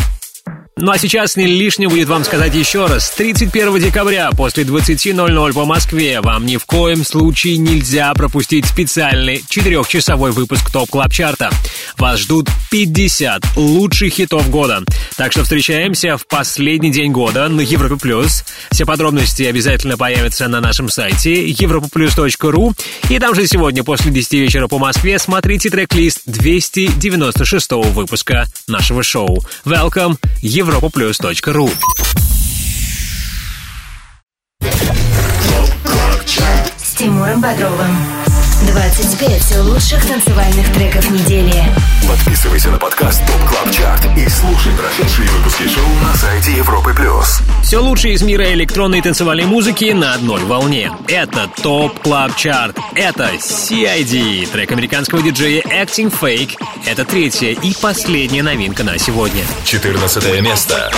Ну 0.81 0.93
а 0.93 0.99
сейчас 0.99 1.35
не 1.35 1.45
лишним 1.47 1.91
будет 1.91 2.09
вам 2.09 2.23
сказать 2.23 2.55
еще 2.55 2.87
раз. 2.87 3.11
31 3.11 3.81
декабря 3.81 4.31
после 4.31 4.63
20.00 4.63 5.53
по 5.53 5.65
Москве 5.65 6.21
вам 6.21 6.47
ни 6.47 6.57
в 6.57 6.67
коем 6.67 7.05
случае 7.05 7.57
нельзя 7.57 8.15
пропустить 8.15 8.65
специальный 8.65 9.45
четырехчасовой 9.49 10.31
выпуск 10.31 10.71
Top 10.71 10.89
Club 10.89 11.13
Chart'а. 11.13 11.51
Вас 11.97 12.21
ждут 12.21 12.49
50 12.71 13.57
лучших 13.57 14.13
хитов 14.13 14.49
года. 14.51 14.85
Так 15.17 15.33
что 15.33 15.43
встречаемся 15.43 16.17
в 16.17 16.29
последний 16.29 16.93
день 16.93 17.11
года 17.11 17.49
на 17.49 17.61
Европе 17.61 17.97
Плюс. 17.97 18.45
Все 18.71 18.87
подробности 18.87 19.43
обязательно 19.43 19.99
появятся 19.99 20.47
на 20.47 20.61
нашем 20.61 20.89
сайте 20.89 21.49
europaplus.ru. 21.49 22.73
И 23.11 23.19
там 23.19 23.35
же 23.35 23.49
сегодня 23.49 23.83
после 23.83 24.13
10 24.13 24.33
вечера 24.35 24.69
по 24.69 24.79
Москве 24.79 25.19
смотрите 25.19 25.71
трек-лист 25.71 26.21
296 26.27 27.73
выпуска 27.73 28.47
нашего 28.69 29.03
шоу. 29.03 29.41
Welcome, 29.65 30.19
europaplus.ru. 30.69 31.71
С 36.77 36.95
Тимуром 36.95 37.41
Бодровым. 37.41 38.28
25 38.67 39.57
лучших 39.59 40.05
танцевальных 40.05 40.73
треков 40.73 41.09
недели. 41.11 41.55
Подписывайся 42.09 42.71
на 42.71 42.79
подкаст 42.79 43.25
Top 43.25 43.49
Club 43.49 43.71
Chart 43.71 44.05
и 44.17 44.29
слушай 44.29 44.73
прошедшие 44.73 45.29
выпуски 45.29 45.69
шоу 45.69 45.89
на 46.03 46.15
сайте 46.17 46.53
Европы 46.57 46.93
плюс. 46.93 47.41
Все 47.63 47.79
лучшее 47.79 48.15
из 48.15 48.23
мира 48.23 48.53
электронной 48.53 49.01
танцевальной 49.01 49.45
музыки 49.45 49.93
на 49.93 50.15
одной 50.15 50.43
волне. 50.43 50.91
Это 51.07 51.49
Top 51.63 52.01
Club 52.01 52.35
Chart. 52.37 52.77
Это 52.95 53.31
CID, 53.37 54.51
трек 54.51 54.73
американского 54.73 55.23
диджея 55.23 55.63
Acting 55.63 56.13
Fake. 56.13 56.57
Это 56.85 57.05
третья 57.05 57.51
и 57.51 57.75
последняя 57.81 58.43
новинка 58.43 58.83
на 58.83 58.99
сегодня. 58.99 59.45
14 59.65 60.41
место. 60.43 60.91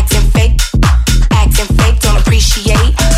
Acting 0.00 0.32
fake, 0.32 0.60
acting 1.30 1.68
fake, 1.76 2.00
don't 2.00 2.16
appreciate. 2.16 3.09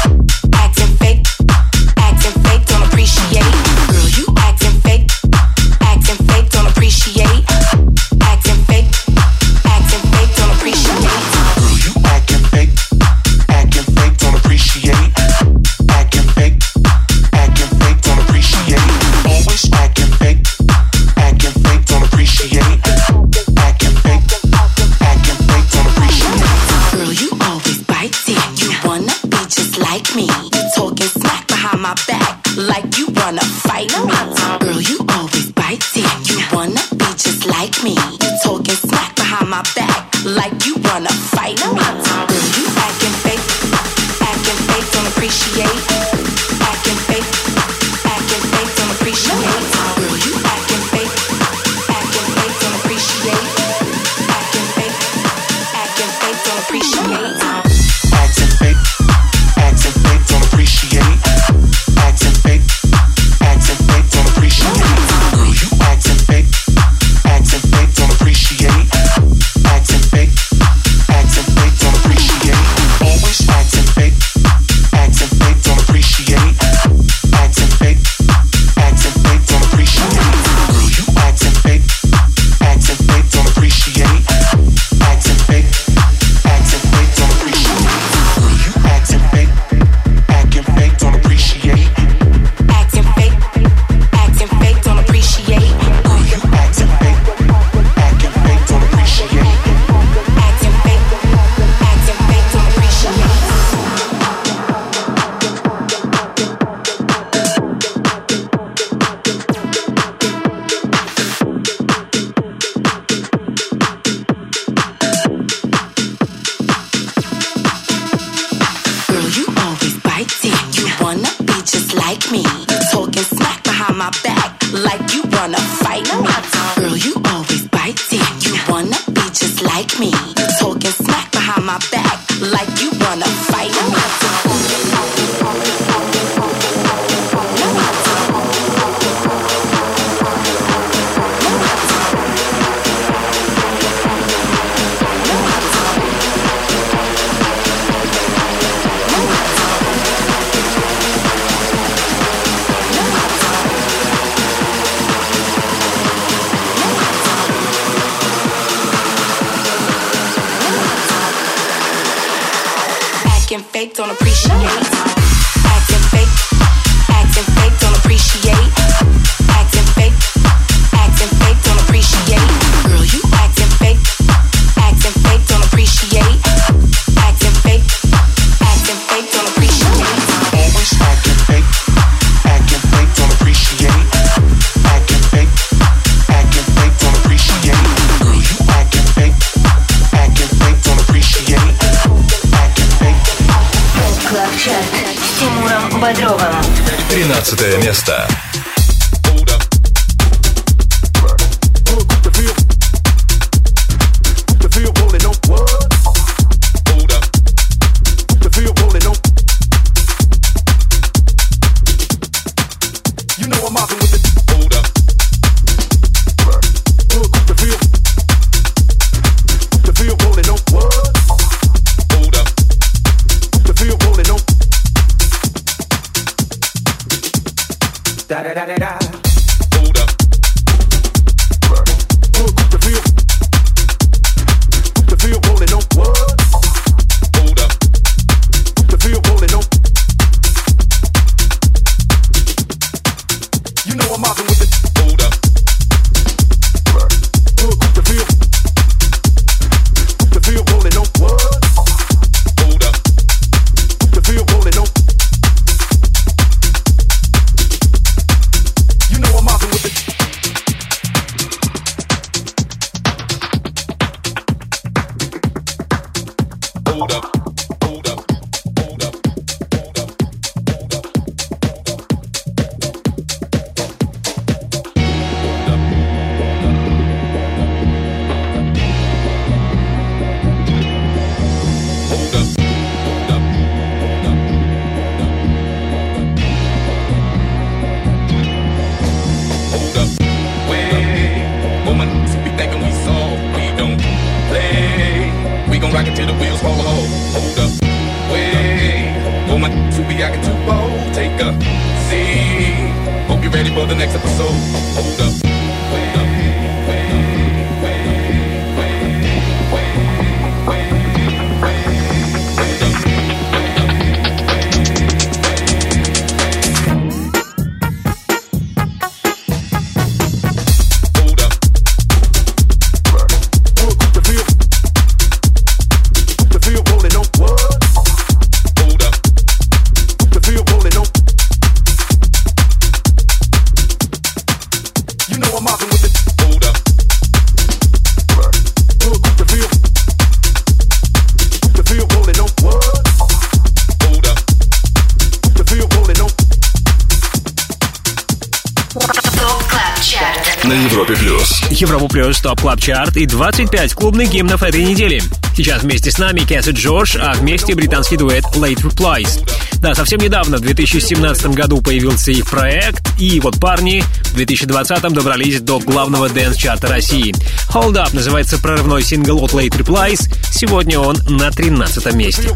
Chart 352.83 353.17
и 353.17 353.27
25 353.27 353.95
клубных 353.95 354.31
гимнов 354.31 354.65
этой 354.65 354.83
недели. 354.83 355.23
Сейчас 355.57 355.85
вместе 355.85 356.11
с 356.11 356.19
нами 356.19 356.41
Кэс 356.41 356.67
и 356.67 356.73
Джош, 356.73 357.15
а 357.15 357.33
вместе 357.35 357.77
британский 357.77 358.17
дуэт 358.17 358.43
Late 358.57 358.83
Replies. 358.83 359.49
Да, 359.75 359.95
совсем 359.95 360.19
недавно, 360.19 360.57
в 360.57 360.63
2017 360.63 361.47
году 361.55 361.81
появился 361.81 362.33
их 362.33 362.51
проект, 362.51 363.09
и 363.21 363.39
вот 363.39 363.61
парни 363.61 364.03
в 364.25 364.35
2020 364.35 365.01
добрались 365.13 365.61
до 365.61 365.79
главного 365.79 366.29
dance-чарта 366.29 366.89
России. 366.89 367.33
Hold 367.73 368.05
Up 368.05 368.17
называется 368.17 368.59
прорывной 368.59 369.05
сингл 369.05 369.45
от 369.45 369.53
Late 369.53 369.79
Replies. 369.79 370.35
Сегодня 370.51 370.99
он 370.99 371.19
на 371.29 371.53
13 371.53 372.13
месте. 372.15 372.49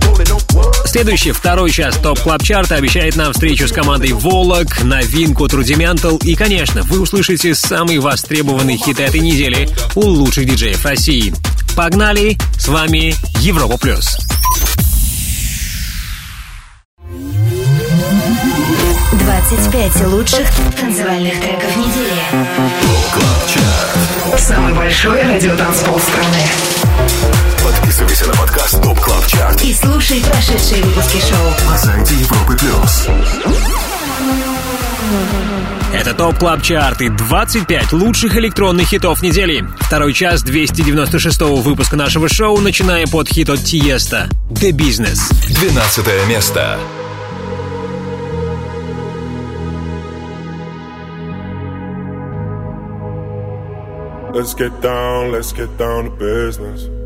Следующий, 0.86 1.32
второй 1.32 1.70
час 1.70 1.96
Top 1.98 2.18
Club 2.20 2.42
Chart'а 2.42 2.76
обещает 2.76 3.16
нам 3.16 3.32
встречу 3.32 3.68
с 3.68 3.72
командой 3.72 4.12
Volac, 4.12 4.82
новинку 4.82 5.44
от 5.44 5.52
Rudimental 5.52 6.18
и, 6.24 6.34
конечно, 6.34 6.82
вы 6.84 7.00
услышите 7.00 7.54
самый 7.54 7.98
востребованный 7.98 8.76
хит 8.76 9.00
этой 9.00 9.20
недели 9.20 9.68
у 9.94 10.00
лучших 10.00 10.46
диджеев 10.46 10.84
России. 10.84 11.34
Погнали! 11.76 12.38
С 12.58 12.68
вами 12.68 13.14
Европа 13.40 13.76
Плюс. 13.76 14.16
25 19.10 20.06
лучших 20.08 20.46
танцевальных 20.80 21.40
треков 21.40 21.76
недели. 21.76 22.12
Самый 24.38 24.74
большой 24.74 25.22
радиотанцпол 25.22 26.00
страны. 26.00 26.75
И 29.66 29.74
слушай 29.74 30.20
прошедшие 30.20 30.80
выпуски 30.84 31.18
шоу. 31.18 31.68
на 31.68 31.76
сайте 31.76 32.14
Европы 32.14 32.56
Плюс. 32.56 33.08
Это 35.92 36.14
Top 36.14 36.38
Club 36.38 36.62
Chart 36.62 37.00
и 37.00 37.08
25 37.08 37.92
лучших 37.94 38.36
электронных 38.36 38.86
хитов 38.86 39.22
недели. 39.22 39.66
Второй 39.80 40.14
час 40.14 40.44
296 40.44 41.40
выпуска 41.64 41.96
нашего 41.96 42.28
шоу 42.28 42.60
начинаем 42.60 43.08
под 43.08 43.28
хит 43.28 43.50
от 43.50 43.58
Tiësto 43.64 44.28
«The 44.50 44.70
Business». 44.70 45.18
12 45.48 46.28
место. 46.28 46.78
Let's 54.32 54.54
get 54.54 54.80
down, 54.80 55.32
let's 55.32 55.52
get 55.52 55.76
down 55.76 56.04
to 56.04 56.10
business. 56.20 57.05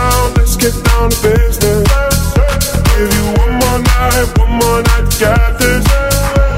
down, 0.00 0.34
let's 0.34 0.56
get 0.56 0.84
down 0.84 1.10
to 1.10 1.16
business. 1.22 1.88
Give 2.96 3.12
you 3.12 3.24
one 3.36 3.52
more 3.60 3.78
night, 3.78 4.38
one 4.38 4.52
more 4.52 4.82
night 4.82 5.10
to 5.10 5.18
get 5.18 5.58
this. 5.58 5.84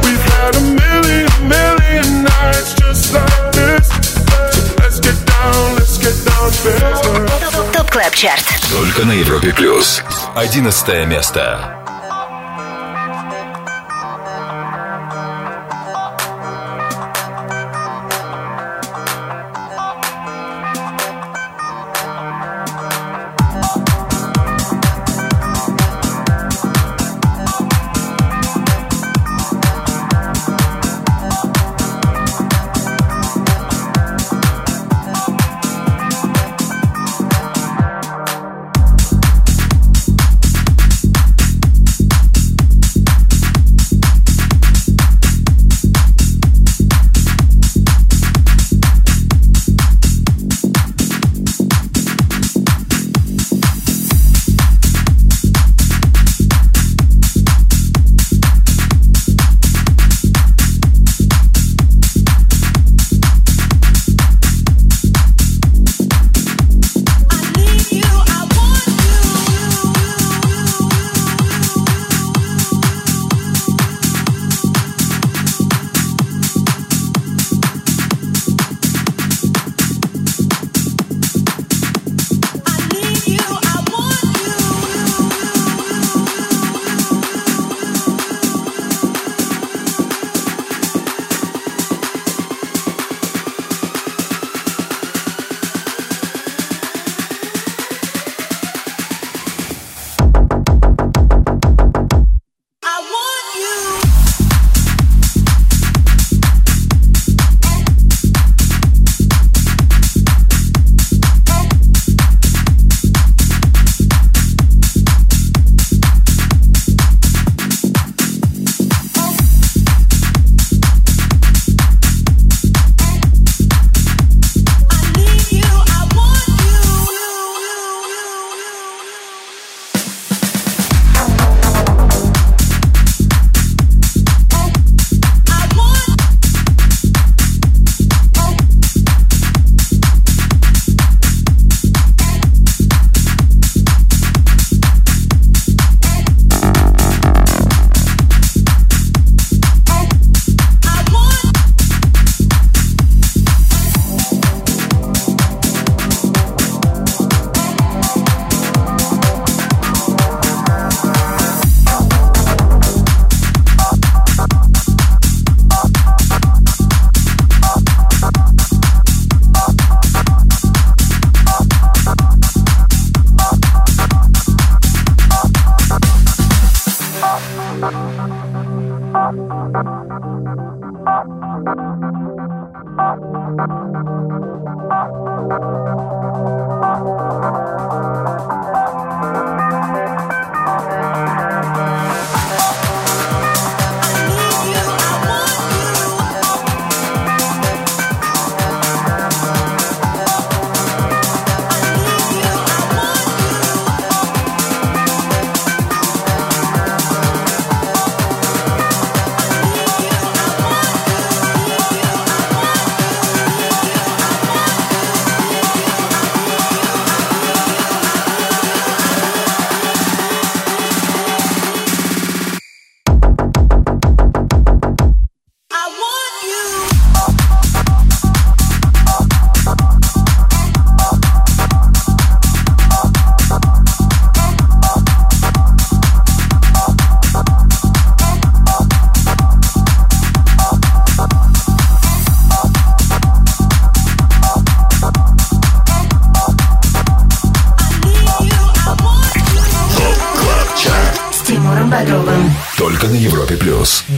We've 0.04 0.24
had 0.32 0.54
a 0.54 0.60
million, 0.60 1.28
million 1.48 2.24
nights 2.24 2.74
just 2.74 3.12
like 3.12 3.52
this. 3.52 3.88
So 3.88 4.74
let's 4.78 5.00
get 5.00 5.18
down, 5.26 5.74
let's 5.74 5.98
get 5.98 6.14
down 6.24 6.50
to 6.50 6.62
business. 6.62 7.72
ТОП 7.72 7.90
Клаб 7.90 8.14
Чарт. 8.14 8.46
Только 8.70 9.04
на 9.04 9.12
Европе 9.12 9.52
Плюс. 9.52 10.02
11 10.36 11.06
место. 11.06 11.81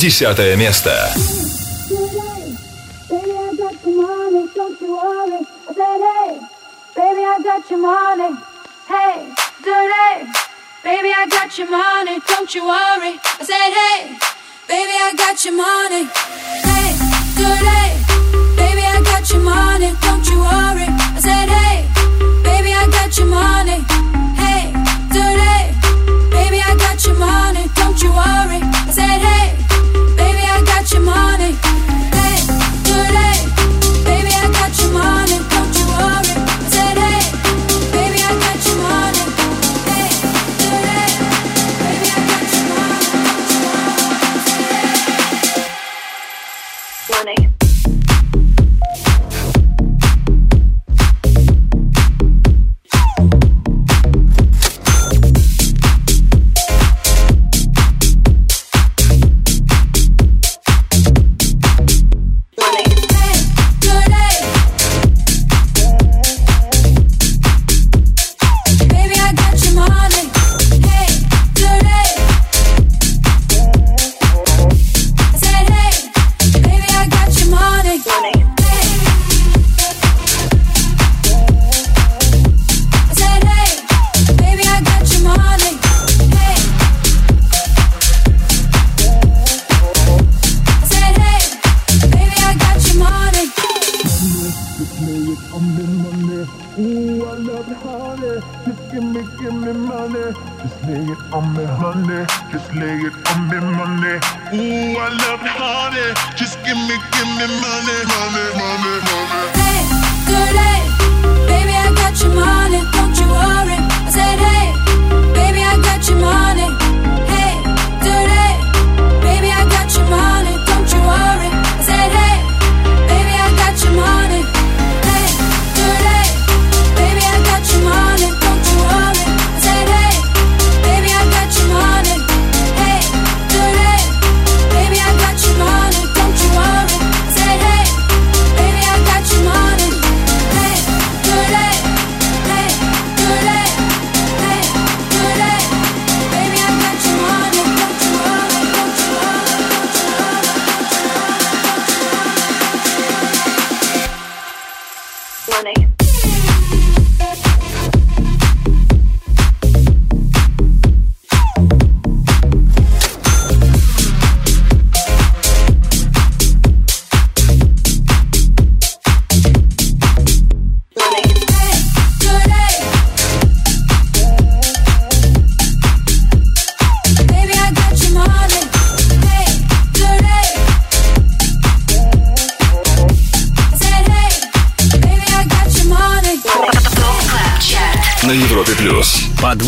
десятое 0.06 0.56
место. 0.56 1.12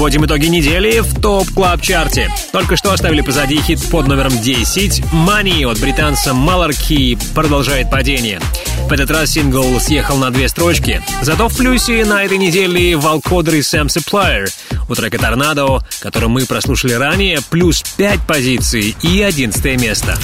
подводим 0.08 0.26
итоги 0.26 0.46
недели 0.46 1.00
в 1.02 1.20
топ 1.20 1.50
клаб 1.50 1.82
чарте 1.82 2.32
Только 2.54 2.78
что 2.78 2.94
оставили 2.94 3.20
позади 3.20 3.60
хит 3.60 3.82
под 3.92 4.08
номером 4.08 4.40
10 4.42 5.02
«Money» 5.12 5.70
от 5.70 5.80
британца 5.80 6.34
Маларки 6.34 7.18
продолжает 7.36 7.92
падение. 7.92 8.40
В 8.88 8.94
этот 8.94 9.12
раз 9.12 9.32
сингл 9.32 9.82
съехал 9.82 10.16
на 10.16 10.32
две 10.32 10.48
строчки. 10.48 11.02
Зато 11.22 11.50
в 11.50 11.58
плюсе 11.58 12.06
на 12.06 12.24
этой 12.24 12.38
неделе 12.38 12.96
Валкодер 12.96 13.56
и 13.56 13.62
Сэм 13.62 13.90
Сеплайер. 13.90 14.48
У 14.88 14.96
трека 14.96 15.18
«Торнадо», 15.18 15.86
который 16.00 16.30
мы 16.30 16.46
прослушали 16.46 16.94
ранее, 16.94 17.40
плюс 17.50 17.84
5 17.98 18.22
позиций 18.26 18.96
и 19.02 19.22
11 19.22 19.82
место. 19.82 20.18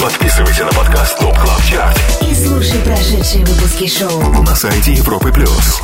Подписывайся 0.00 0.64
на 0.64 0.72
подкаст 0.72 1.18
Top 1.20 1.34
Club 1.34 1.60
Chart. 1.68 2.30
И 2.30 2.34
слушай 2.34 2.78
прошедшие 2.80 3.44
выпуски 3.46 3.88
шоу 3.88 4.42
на 4.42 4.54
сайте 4.54 4.92
Европы 4.92 5.32
Плюс. 5.32 5.80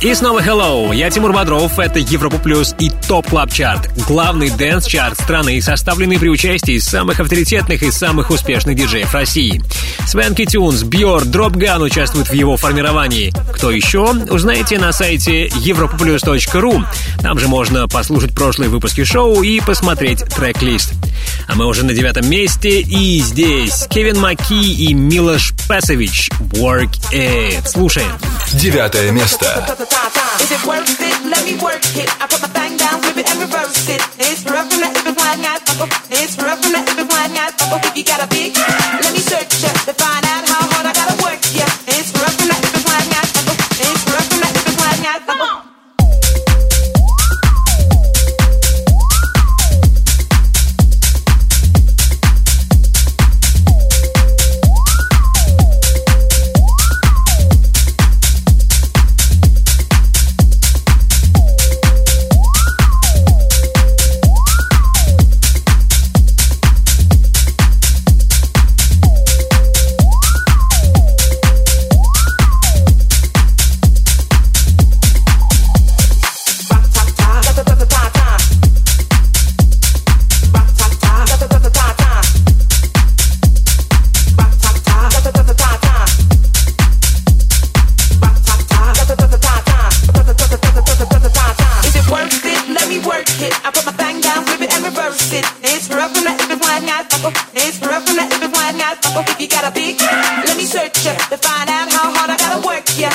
И 0.00 0.14
снова 0.14 0.40
hello, 0.40 0.94
я 0.94 1.10
Тимур 1.10 1.32
Бодров, 1.32 1.78
это 1.78 1.98
Европа 1.98 2.38
Плюс 2.38 2.74
и 2.78 2.90
Top 3.08 3.26
Club 3.28 3.52
Chart. 3.52 3.90
Главный 4.06 4.50
dance-чарт 4.50 5.20
страны, 5.20 5.60
составленный 5.62 6.18
при 6.18 6.28
участии 6.28 6.78
самых 6.78 7.20
авторитетных 7.20 7.82
и 7.82 7.90
самых 7.90 8.30
успешных 8.30 8.76
диджеев 8.76 9.14
России. 9.14 9.62
Swanky 10.06 10.44
Tunes, 10.44 10.82
Бьор, 10.82 11.24
Dropgun 11.24 11.82
участвуют 11.82 12.28
в 12.28 12.32
его 12.32 12.56
формировании. 12.56 13.32
Кто 13.54 13.70
еще, 13.70 14.10
узнаете 14.30 14.78
на 14.78 14.92
сайте 14.92 15.46
europaplus.ru. 15.48 16.84
Там 17.22 17.38
же 17.38 17.48
можно 17.48 17.88
послушать 17.88 18.34
прошлые 18.34 18.68
выпуски 18.68 19.04
шоу 19.04 19.42
и 19.42 19.60
посмотреть 19.60 20.24
трек-лист. 20.24 20.92
А 21.46 21.54
мы 21.54 21.66
уже 21.66 21.84
на 21.84 21.92
девятом 21.92 22.28
месте, 22.28 22.80
и 22.80 23.20
здесь 23.20 23.86
Кевин 23.90 24.18
Маки 24.18 24.52
и 24.54 24.94
Милош 24.94 25.52
Песович 25.68 26.30
Work 26.52 26.90
It. 27.12 27.66
Слушаем. 27.66 28.10
Девятое 28.52 29.10
место. 29.10 29.76
Is 29.84 30.50
it 30.50 30.64
worth 30.66 30.96
it? 30.98 31.28
Let 31.28 31.44
me 31.44 31.60
work 31.60 31.84
it. 31.92 32.08
I 32.16 32.26
put 32.26 32.40
my 32.40 32.48
thing 32.48 32.78
down, 32.78 33.02
flip 33.02 33.18
it 33.18 33.30
and 33.30 33.40
reverse 33.40 33.86
it. 33.88 34.00
It's 34.18 34.40
rough 34.48 34.70
from 34.72 34.80
that 34.80 34.96
if 34.96 35.04
it's 35.04 35.20
It's 36.08 36.38
rough 36.40 36.62
from 36.62 36.72
that 36.72 36.88
if 36.88 36.96
it's 36.96 37.88
If 37.88 37.96
you 37.96 38.04
got 38.04 38.24
a 38.24 38.28
big, 38.28 38.56
let 38.56 39.12
me 39.12 39.20
search 39.20 39.62
ya 39.62 39.68
to 39.84 39.92
find 39.92 40.24
out 40.24 40.43
gotta 99.02 99.28
if 99.28 99.40
you 99.40 99.48
gotta 99.48 99.72
be. 99.72 99.96
Let 100.46 100.56
me 100.56 100.64
search 100.64 101.04
ya 101.04 101.14
to 101.30 101.36
find 101.38 101.68
out 101.70 101.90
how 101.90 102.12
hard 102.12 102.30
I 102.30 102.36
gotta 102.36 102.60
work 102.66 102.86
ya. 102.98 103.10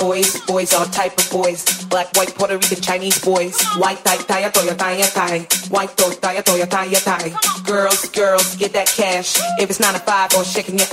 Chinese 0.00 0.40
boys. 0.46 0.72
All 0.72 0.86
type 0.86 1.16
of 1.18 1.24
voice. 1.28 1.84
Black, 1.84 2.08
white 2.16 2.34
Puerto 2.34 2.56
Rican, 2.56 2.80
Chinese 2.80 3.18
voice. 3.18 3.60
White 3.76 4.02
tie, 4.04 4.16
tie, 4.16 4.48
toya, 4.50 4.76
tie, 4.76 5.02
tie. 5.02 5.40
White 5.68 5.96
toe, 5.96 6.10
tie, 6.12 6.40
toya, 6.40 6.68
tie, 6.68 6.88
tie. 6.94 7.32
Girls, 7.64 8.08
girls, 8.08 8.56
get 8.56 8.72
that 8.72 8.86
cash. 8.88 9.38
If 9.60 9.68
it's 9.68 9.80
nine 9.80 9.92
to 9.94 10.00
five 10.00 10.32
or 10.34 10.44
shaking 10.44 10.76
it, 10.76 10.88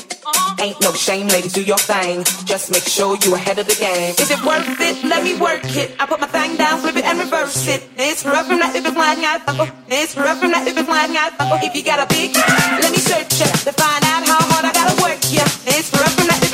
ain't 0.60 0.80
no 0.82 0.92
shame, 0.92 1.28
ladies, 1.28 1.54
do 1.54 1.64
your 1.64 1.78
thing. 1.78 2.24
Just 2.46 2.70
make 2.72 2.84
sure 2.84 3.18
you 3.24 3.36
ahead 3.36 3.60
of 3.60 3.68
the 3.68 3.76
game. 3.76 4.14
Is 4.20 4.30
it 4.30 4.44
worth 4.44 4.68
it? 4.82 5.04
Let 5.08 5.24
me 5.24 5.40
work 5.40 5.64
it. 5.76 5.96
I 6.00 6.06
put 6.06 6.20
my 6.20 6.28
thing 6.28 6.58
down, 6.58 6.80
flip 6.80 6.98
it 6.98 7.06
and 7.06 7.20
reverse 7.20 7.68
it. 7.68 7.88
It's 7.98 8.26
rough 8.26 8.48
from 8.48 8.60
that 8.60 8.76
if 8.76 8.86
it's 8.86 8.94
flying 8.94 9.24
out. 9.24 9.42
It's 9.88 10.18
rough 10.18 10.40
from 10.40 10.52
that 10.52 10.68
if 10.68 10.78
it's 10.78 10.88
flying 10.88 11.16
out. 11.16 11.32
If 11.64 11.76
you 11.76 11.84
got 11.84 12.04
a 12.04 12.08
big, 12.12 12.36
let 12.36 12.92
me 12.92 13.00
search 13.00 13.40
it 13.40 13.54
to 13.64 13.72
find 13.72 14.04
out 14.04 14.28
how 14.28 14.42
hard 14.52 14.66
I 14.66 14.74
gotta 14.74 15.02
work. 15.02 15.20
Yeah, 15.32 15.48
it's 15.66 15.92
rough 15.96 16.14
from 16.14 16.28
that 16.28 16.47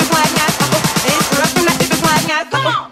了 2.62 2.83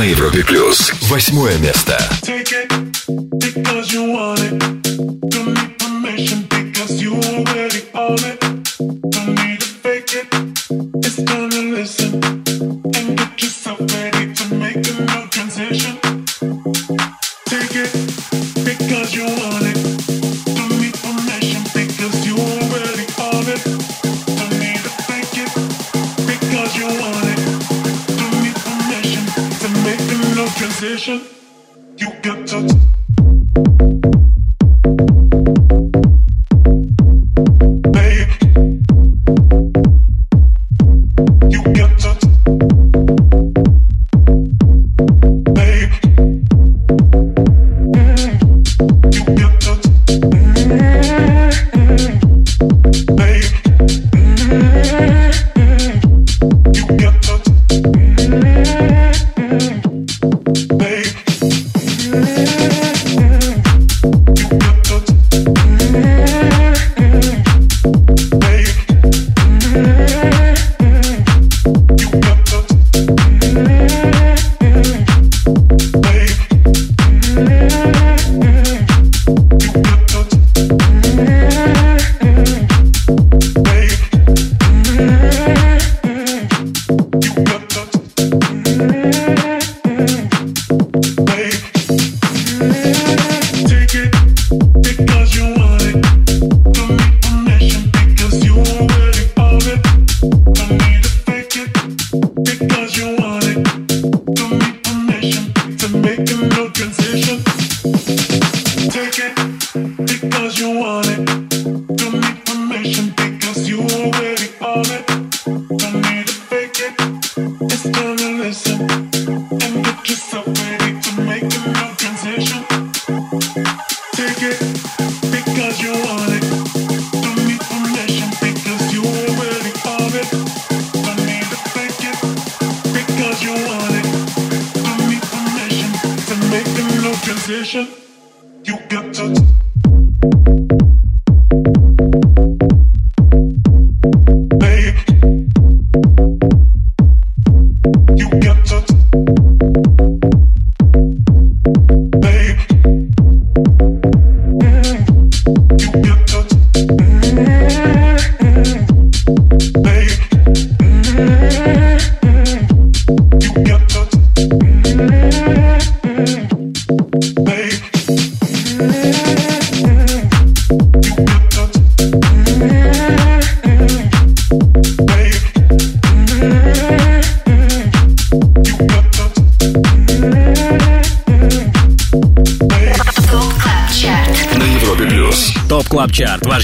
out. 0.00 0.32
Come 0.32 0.56
on. 0.56 1.10
Восьмое 1.10 1.58
место. 1.58 1.98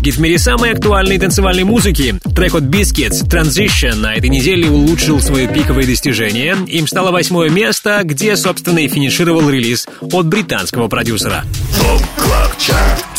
Гид 0.07 0.15
в 0.15 0.21
мире 0.21 0.39
самой 0.39 0.71
актуальной 0.71 1.19
танцевальной 1.19 1.65
музыки. 1.65 2.15
Трек 2.37 2.55
от 2.55 2.63
Biscuits 2.63 3.27
Transition 3.29 3.97
на 3.97 4.15
этой 4.15 4.29
неделе 4.29 4.71
улучшил 4.71 5.21
свои 5.21 5.49
пиковые 5.49 5.85
достижения. 5.85 6.57
Им 6.69 6.87
стало 6.87 7.11
восьмое 7.11 7.51
место, 7.51 8.03
где, 8.05 8.37
собственно, 8.37 8.79
и 8.79 8.87
финишировал 8.87 9.51
релиз 9.51 9.89
от 10.01 10.27
британского 10.27 10.87
продюсера. 10.87 11.43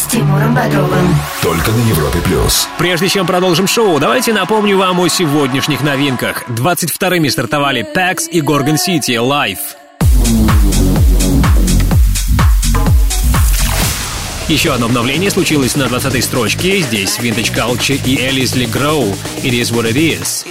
Тимуром 0.10 0.56
Бодровым. 0.56 1.14
Только 1.44 1.72
на 1.72 1.90
Европе 1.90 2.20
плюс. 2.24 2.70
Прежде 2.78 3.10
чем 3.10 3.28
продолжим 3.28 3.68
шоу, 3.68 4.00
давайте 4.00 4.32
напомню 4.32 4.78
вам 4.78 5.02
о 5.02 5.10
сегодняшних 5.10 5.84
новинках. 5.84 6.46
22-ми 6.48 7.30
стартовали 7.30 7.86
Pax 7.94 8.30
и 8.32 8.40
Gorgon 8.40 8.78
City 8.78 9.16
Live. 9.18 9.76
Еще 14.48 14.72
одно 14.72 14.86
обновление 14.86 15.30
случилось 15.30 15.76
на 15.76 15.84
20-й 15.84 16.22
строчке. 16.22 16.80
Здесь 16.80 17.20
Vintage 17.20 17.54
Culture 17.54 18.00
и 18.06 18.18
Элис 18.22 18.56
Ли 18.56 18.66
Гроу. 18.66 19.14
It 19.43 19.52
is 19.52 19.74
what 19.74 19.84
it 19.84 19.95
is. 19.95 20.45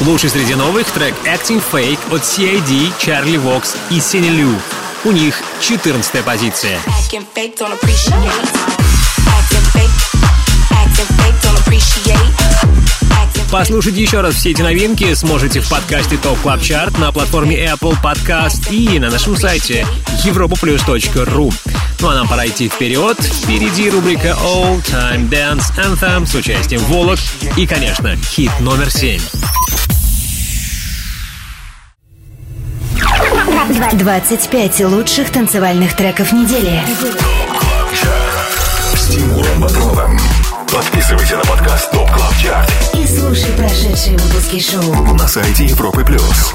Лучший 0.00 0.30
среди 0.30 0.56
новых 0.56 0.90
трек 0.90 1.14
Acting 1.24 1.62
Fake 1.72 2.00
от 2.10 2.22
CID, 2.22 2.92
Charlie 2.98 3.40
Vox 3.40 3.76
и 3.90 4.00
Синя 4.00 4.30
Лю. 4.30 4.52
У 5.04 5.12
них 5.12 5.40
14 5.60 6.24
позиция. 6.24 6.80
Acting 6.86 7.24
fake, 7.36 7.56
don't 7.56 7.72
appreciate. 7.72 8.75
Послушать 13.58 13.96
еще 13.96 14.20
раз 14.20 14.34
все 14.34 14.50
эти 14.50 14.60
новинки 14.60 15.14
сможете 15.14 15.60
в 15.60 15.70
подкасте 15.70 16.16
Top 16.16 16.36
Club 16.44 16.60
Chart 16.60 17.00
на 17.00 17.10
платформе 17.10 17.56
Apple 17.64 17.96
Podcast 18.02 18.70
и 18.70 18.98
на 18.98 19.08
нашем 19.08 19.34
сайте 19.34 19.86
europaplus.ru. 20.26 21.54
Ну 22.00 22.08
а 22.08 22.14
нам 22.14 22.28
пора 22.28 22.46
идти 22.46 22.68
вперед. 22.68 23.18
Впереди 23.18 23.88
рубрика 23.88 24.36
All 24.44 24.84
Time 24.84 25.30
Dance 25.30 25.74
Anthem 25.78 26.26
с 26.26 26.34
участием 26.34 26.82
Volac 26.82 27.18
и, 27.56 27.66
конечно, 27.66 28.14
хит 28.16 28.52
номер 28.60 28.90
7. 28.90 29.22
25 33.94 34.80
лучших 34.80 35.30
танцевальных 35.30 35.96
треков 35.96 36.30
недели. 36.32 36.82
С 38.94 39.06
Тимуром 39.06 39.60
Бодровым. 39.62 40.35
Подписывайся 40.76 41.38
на 41.38 41.44
подкаст 41.44 41.90
Top 41.90 42.06
Club 42.12 42.36
Chart 42.36 42.70
И 42.92 43.06
слушай 43.06 43.50
прошедшие 43.56 44.18
выпуски 44.18 44.60
шоу. 44.60 45.14
на 45.14 45.26
сайте 45.26 45.64
Европы 45.64 46.04
плюс. 46.04 46.52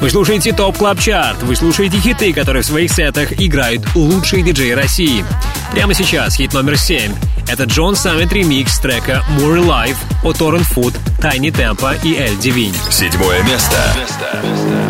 Вы 0.00 0.10
слушаете 0.10 0.52
Top 0.52 0.76
Club 0.76 0.98
Chart. 0.98 1.40
Вы 1.44 1.54
слушаете 1.54 1.98
хиты, 1.98 2.32
которые 2.32 2.64
в 2.64 2.66
своих 2.66 2.90
сетах 2.90 3.32
играют 3.40 3.86
лучшие 3.94 4.42
диджеи 4.42 4.72
России. 4.72 5.24
Прямо 5.70 5.94
сейчас 5.94 6.34
хит 6.34 6.52
номер 6.52 6.76
7. 6.76 7.14
Это 7.46 7.62
John 7.62 7.94
Summit 7.94 8.32
ремикс 8.32 8.76
трека 8.80 9.22
More 9.38 9.64
Life 9.64 9.98
от 10.24 10.38
Torren 10.38 10.66
Foot, 10.68 10.96
Tinie 11.20 11.52
Tempah 11.52 11.96
и 12.02 12.16
L 12.16 12.34
Devine. 12.34 12.74
Седьмое 12.90 13.40
место. 13.44 13.76
Cause 14.42 14.85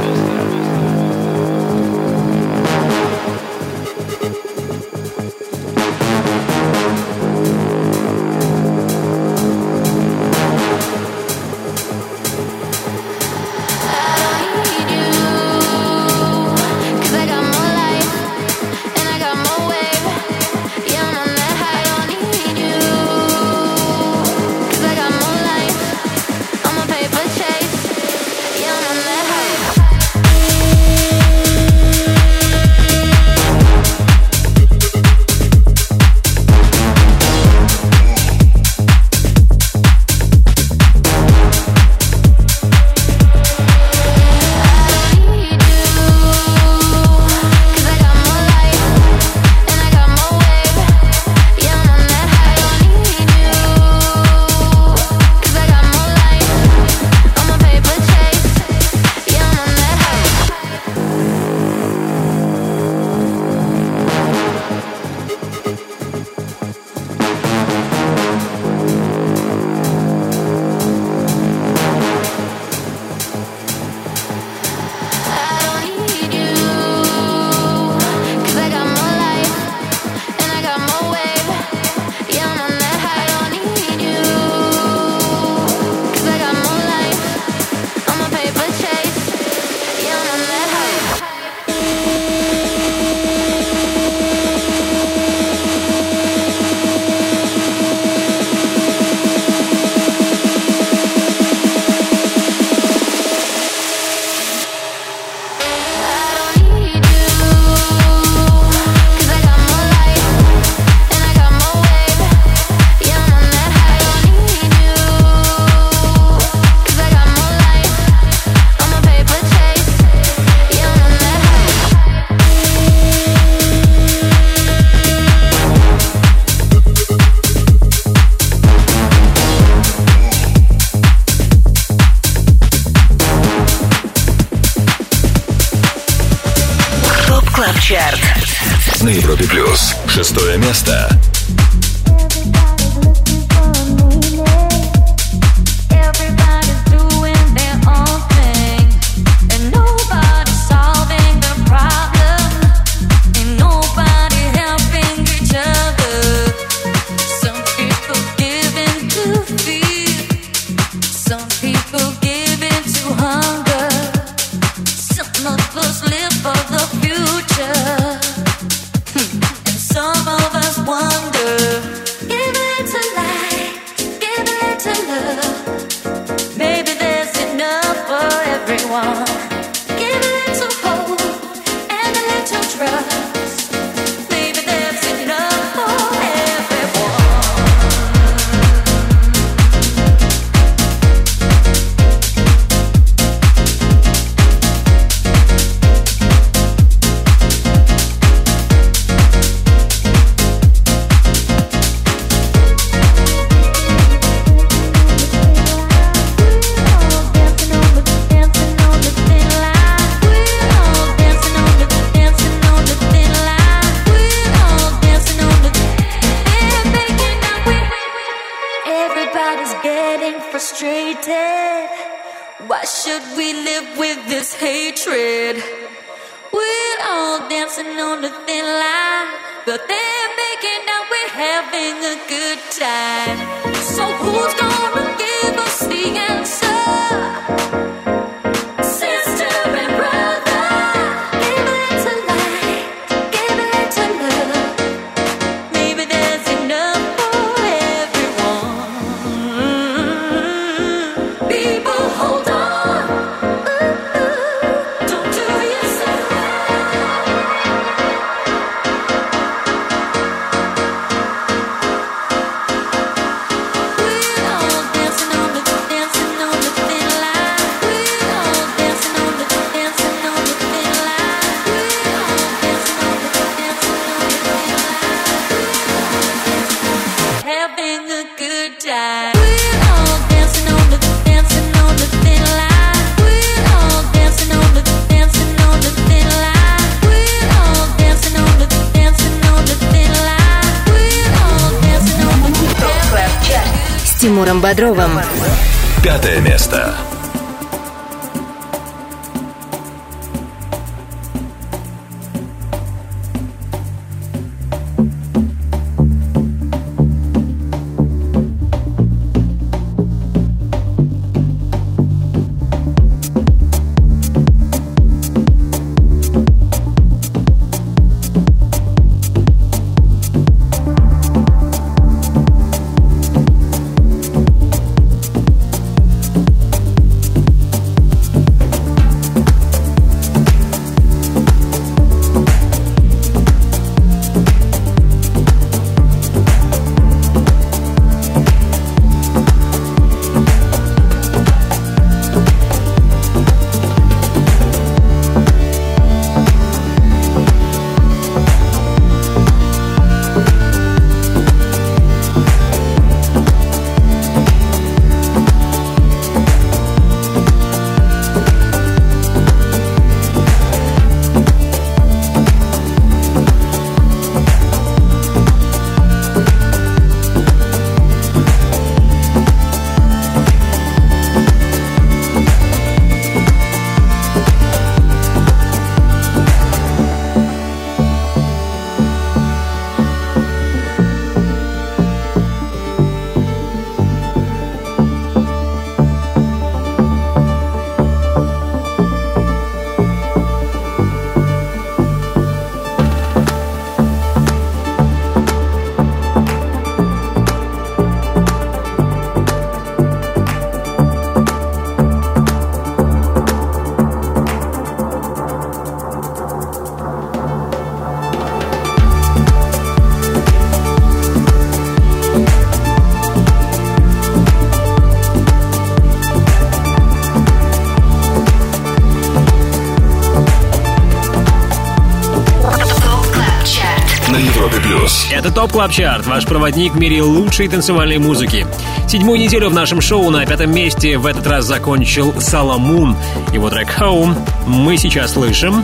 Top 425.56 425.72
Club 425.72 425.90
Chart, 425.90 426.26
ваш 426.26 426.44
проводник 426.44 426.92
в 426.92 426.98
мире 426.98 427.22
лучшей 427.22 427.66
танцевальной 427.66 428.18
музыки. 428.18 428.66
Седьмую 429.08 429.40
неделю 429.40 429.70
в 429.70 429.72
нашем 429.72 430.02
шоу 430.02 430.28
на 430.28 430.44
пятом 430.44 430.70
месте 430.70 431.16
в 431.16 431.24
этот 431.24 431.46
раз 431.46 431.64
закончил 431.64 432.38
Solomun. 432.38 433.16
Его 433.54 433.70
трек 433.70 433.88
«Home» 433.98 434.36
мы 434.66 434.98
сейчас 434.98 435.32
слышим. 435.32 435.82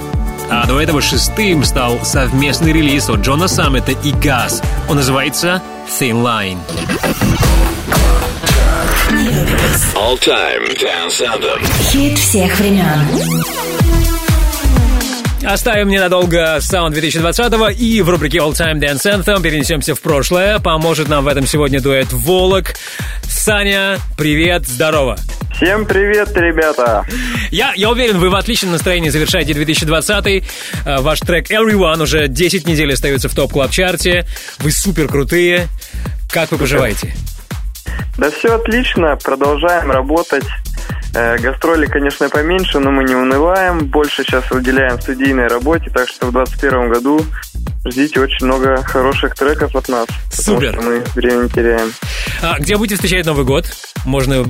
А 0.50 0.66
до 0.66 0.78
этого 0.78 1.00
шестым 1.00 1.64
стал 1.64 1.98
совместный 2.04 2.74
релиз 2.74 3.08
от 3.08 3.20
John'а 3.20 3.48
Summit'а 3.48 3.92
и 3.92 4.12
Guz. 4.12 4.62
Он 4.90 4.96
называется 4.96 5.62
«Thin 5.88 6.22
Line». 6.22 6.58
All 9.94 10.18
Time 10.18 10.68
Dance 10.78 11.22
Anthem. 11.22 11.66
Хит 11.90 12.18
всех 12.18 12.58
времен. 12.58 13.71
Оставим 15.44 15.89
ненадолго 15.89 16.59
саунд 16.60 16.94
2020 16.94 17.78
и 17.78 18.01
в 18.02 18.09
рубрике 18.09 18.39
All 18.39 18.52
Time 18.52 18.78
Dance 18.78 19.02
Anthem 19.05 19.43
перенесемся 19.43 19.94
в 19.94 20.01
прошлое. 20.01 20.60
Поможет 20.60 21.09
нам 21.09 21.24
в 21.24 21.28
этом 21.28 21.47
сегодня 21.47 21.81
дуэт 21.81 22.12
Volac. 22.12 22.74
Саня, 23.23 23.98
привет, 24.16 24.69
здорово. 24.69 25.16
Всем 25.56 25.85
привет, 25.85 26.31
ребята! 26.36 27.05
Я, 27.51 27.73
я 27.74 27.90
уверен, 27.90 28.19
вы 28.19 28.31
в 28.31 28.35
отличном 28.35 28.73
настроении 28.73 29.10
завершаете 29.10 29.52
2020 29.55 30.44
Э, 30.85 31.01
Ваш 31.01 31.20
трек 31.20 31.51
Everyone 31.51 32.01
уже 32.02 32.28
10 32.28 32.66
недель 32.66 32.93
остается 32.93 33.28
в 33.28 33.35
Top 33.34 33.53
Club 33.53 33.77
Chart'е. 33.77 34.26
Вы 34.59 34.70
супер 34.73 35.09
крутые. 35.09 35.69
Как 36.31 36.51
вы 36.52 36.59
поживаете? 36.59 37.14
Да 38.16 38.31
все 38.31 38.55
отлично, 38.55 39.16
продолжаем 39.23 39.90
работать. 39.90 40.44
Э, 41.14 41.36
Гастроли, 41.39 41.86
конечно, 41.86 42.28
поменьше, 42.28 42.78
но 42.78 42.90
мы 42.90 43.05
не 43.05 43.14
унываем. 43.14 43.86
Больше 43.86 44.22
сейчас 44.22 44.51
уделяем 44.51 45.01
студийной 45.01 45.47
работе, 45.47 45.90
так 45.90 46.09
что 46.09 46.26
в 46.26 46.32
2021 46.32 46.93
году 46.93 47.20
ждите 47.84 48.20
очень 48.20 48.47
много 48.47 48.82
хороших 48.82 49.34
треков 49.34 49.76
от 49.76 49.89
нас. 49.89 50.06
Супер. 50.30 50.80
Мы 50.80 51.05
время 51.14 51.44
не 51.44 51.48
теряем. 51.51 51.93
А 52.40 52.59
где 52.59 52.76
будете 52.76 52.94
встречать 52.94 53.26
Новый 53.26 53.44
год? 53.44 53.66
Можно, 54.06 54.44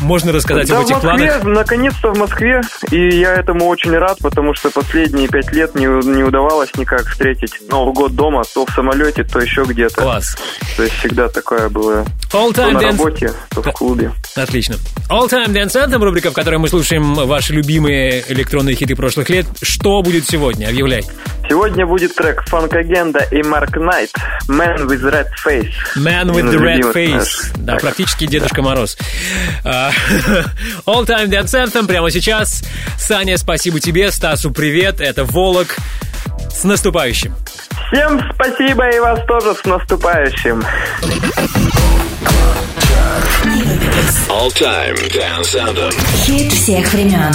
можно 0.00 0.32
рассказать 0.32 0.68
да, 0.68 0.78
об 0.78 0.84
этих 0.84 0.96
в 0.98 1.04
Москве, 1.04 1.38
планах? 1.40 1.44
наконец-то 1.44 2.12
в 2.12 2.18
Москве, 2.18 2.60
и 2.90 3.16
я 3.16 3.34
этому 3.34 3.66
очень 3.66 3.92
рад, 3.92 4.18
потому 4.20 4.54
что 4.54 4.70
последние 4.70 5.28
пять 5.28 5.52
лет 5.52 5.74
не, 5.74 5.86
не 5.86 6.22
удавалось 6.22 6.74
никак 6.76 7.06
встретить 7.06 7.54
Новый 7.68 7.94
год 7.94 8.14
дома, 8.14 8.42
то 8.54 8.66
в 8.66 8.70
самолете, 8.70 9.24
то 9.24 9.40
еще 9.40 9.64
где-то. 9.64 10.02
Класс. 10.02 10.36
То 10.76 10.82
есть 10.82 10.94
всегда 10.96 11.28
такое 11.28 11.68
было. 11.68 12.04
All 12.32 12.52
то 12.52 12.62
time 12.62 12.72
на 12.72 12.78
dance. 12.78 12.90
работе, 12.90 13.32
то 13.50 13.62
в 13.62 13.72
клубе. 13.72 14.12
Отлично. 14.34 14.76
All 15.08 15.28
Time 15.28 15.52
Dance 15.52 15.74
Anthem, 15.76 16.02
рубрика, 16.02 16.30
в 16.30 16.34
которой 16.34 16.58
мы 16.58 16.68
слушаем 16.68 17.14
ваши 17.14 17.52
любимые 17.52 18.24
электронные 18.28 18.74
хиты 18.74 18.96
прошлых 18.96 19.30
лет. 19.30 19.46
Что 19.62 20.02
будет 20.02 20.26
сегодня? 20.28 20.66
Объявляй. 20.66 21.04
Сегодня 21.48 21.86
будет 21.86 22.14
трек 22.16 22.42
Фанкагенда 22.48 23.20
и 23.30 23.42
Марк 23.44 23.76
Найт 23.76 24.10
«Man 24.48 24.86
with 24.86 25.02
Red 25.02 25.28
Face». 25.44 25.72
Man 25.96 26.26
with 26.32 26.50
the 26.50 26.58
red 26.58 26.92
face. 26.92 27.52
Да, 27.56 27.76
практически 27.76 28.26
Дедушка 28.26 28.62
Мороз. 28.62 28.98
А, 29.64 29.85
All 30.86 31.04
Time 31.06 31.28
Dance 31.28 31.54
Anthem 31.54 31.86
прямо 31.86 32.10
сейчас. 32.10 32.62
Саня, 32.98 33.36
спасибо 33.38 33.80
тебе. 33.80 34.10
Стасу 34.10 34.50
привет. 34.50 35.00
Это 35.00 35.24
Волок. 35.24 35.76
С 36.50 36.64
наступающим. 36.64 37.34
Всем 37.92 38.20
спасибо 38.34 38.88
и 38.88 38.98
вас 38.98 39.20
тоже 39.26 39.54
с 39.54 39.64
наступающим. 39.64 40.62
All 44.28 44.50
Time 44.50 44.96
Dance 45.12 45.54
Anthem. 45.54 45.92
Хит 46.24 46.52
всех 46.52 46.92
времен. 46.92 47.32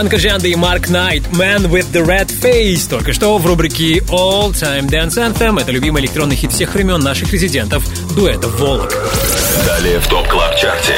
Плюс. 0.00 0.10
Funkagenda 0.10 0.48
и 0.48 0.54
Mark 0.54 0.88
Knight, 0.88 1.24
Man 1.32 1.70
with 1.70 1.92
the 1.92 2.02
Red 2.02 2.28
Face. 2.28 2.88
Только 2.88 3.12
что 3.12 3.36
в 3.36 3.46
рубрике 3.46 3.98
All 4.08 4.50
Time 4.50 4.88
Dance 4.88 5.18
Anthem. 5.18 5.60
Это 5.60 5.72
любимый 5.72 6.00
электронный 6.00 6.36
хит 6.36 6.52
всех 6.52 6.72
времен 6.72 7.00
наших 7.00 7.30
резидентов, 7.34 7.84
дуэта 8.16 8.48
Volac. 8.48 8.94
Далее 9.66 10.00
в 10.00 10.06
Top 10.06 10.26
Club 10.26 10.56
Chart'е. 10.56 10.94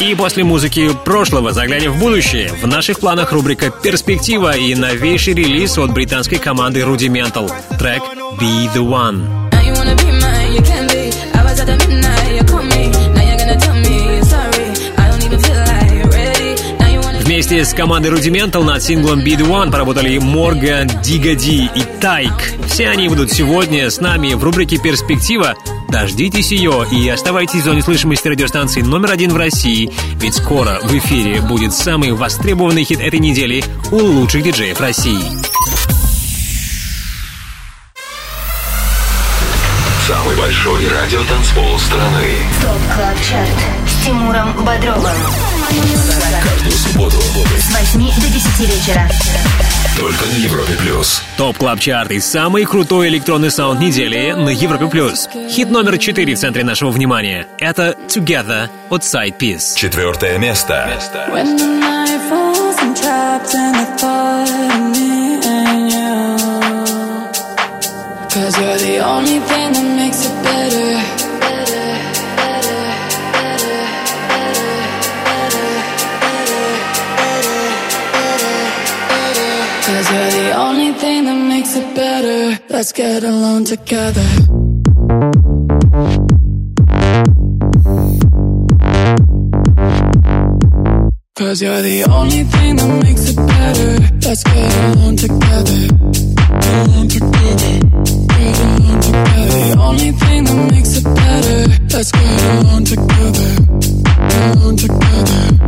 И 0.00 0.12
после 0.16 0.42
музыки 0.42 0.90
прошлого 1.04 1.52
заглянем 1.52 1.92
в 1.92 2.00
будущее. 2.00 2.50
В 2.60 2.66
наших 2.66 2.98
планах 2.98 3.30
рубрика 3.30 3.70
«Перспектива» 3.70 4.56
и 4.56 4.74
новейший 4.74 5.34
релиз 5.34 5.78
от 5.78 5.92
британской 5.92 6.38
команды 6.38 6.80
Rudimental. 6.80 7.48
Трек 7.78 8.02
«Be 8.40 8.74
the 8.74 8.84
One». 8.84 9.37
Вместе 17.48 17.64
с 17.64 17.74
командой 17.74 18.10
Rudimental 18.10 18.62
над 18.62 18.82
синглом 18.82 19.20
Be 19.20 19.34
The 19.34 19.48
One 19.48 19.70
поработали 19.70 20.18
Морган, 20.18 20.86
Дигади 21.02 21.70
и 21.74 21.82
Тайк. 21.98 22.34
Все 22.66 22.90
они 22.90 23.08
будут 23.08 23.32
сегодня 23.32 23.88
с 23.88 24.00
нами 24.00 24.34
в 24.34 24.44
рубрике 24.44 24.76
«Перспектива». 24.76 25.54
Дождитесь 25.88 26.52
ее 26.52 26.84
и 26.92 27.08
оставайтесь 27.08 27.62
в 27.62 27.64
зоне 27.64 27.80
слышимости 27.80 28.28
радиостанции 28.28 28.82
номер 28.82 29.12
один 29.12 29.32
в 29.32 29.38
России, 29.38 29.90
ведь 30.16 30.34
скоро 30.34 30.78
в 30.82 30.92
эфире 30.98 31.40
будет 31.40 31.72
самый 31.72 32.12
востребованный 32.12 32.84
хит 32.84 33.00
этой 33.00 33.18
недели 33.18 33.64
у 33.92 33.96
лучших 33.96 34.42
диджеев 34.42 34.78
России. 34.78 35.24
Самый 40.06 40.36
большой 40.36 40.86
радиотанцпол 40.86 41.78
страны. 41.78 42.26
Top 42.60 42.94
Club 42.94 43.16
Chart 43.26 43.48
с 43.86 44.04
Тимуром 44.04 44.52
Бодровым. 44.66 45.57
Каждую 45.68 46.72
субботу 46.72 47.16
С 47.58 47.70
8 47.94 48.00
до 48.22 48.28
10 48.28 48.60
вечера. 48.60 49.08
только 49.98 50.24
на 50.26 50.36
Европе 50.42 50.74
Плюс. 50.80 51.22
Top 51.36 51.58
Club 51.58 51.78
Chart 51.78 52.10
и 52.10 52.20
самый 52.20 52.64
крутой 52.64 53.08
электронный 53.08 53.50
саунд 53.50 53.80
недели 53.80 54.32
на 54.32 54.48
Европе 54.48 54.86
Плюс. 54.86 55.28
Хит 55.50 55.70
номер 55.70 55.98
4 55.98 56.34
в 56.34 56.38
центре 56.38 56.64
нашего 56.64 56.90
внимания. 56.90 57.46
Это 57.58 57.94
Together 58.08 58.70
от 58.88 59.02
Sidepiece. 59.02 59.76
Четвертое 59.76 60.38
место. 60.38 60.88
When 61.30 61.97
Let's 82.78 82.92
get 82.92 83.24
alone 83.24 83.64
together. 83.64 84.22
Cause 91.34 91.60
you're 91.60 91.82
the 91.82 92.06
only 92.08 92.44
thing 92.44 92.76
that 92.76 93.02
makes 93.02 93.30
it 93.30 93.36
better. 93.36 93.98
Let's 94.22 94.44
get 94.44 94.76
alone 94.94 95.16
together. 95.16 95.88
Get 96.62 96.86
alone 96.86 97.08
together. 97.08 97.80
Get 98.38 98.60
alone 98.62 99.00
together. 99.00 99.58
The 99.58 99.76
only 99.80 100.12
thing 100.12 100.44
that 100.44 100.70
makes 100.70 100.96
it 100.98 101.02
better. 101.02 101.66
Let's 101.92 102.12
get 102.12 102.42
alone 102.62 102.84
together. 102.84 103.56
Get 104.28 104.56
alone 104.56 104.76
together. 104.76 105.58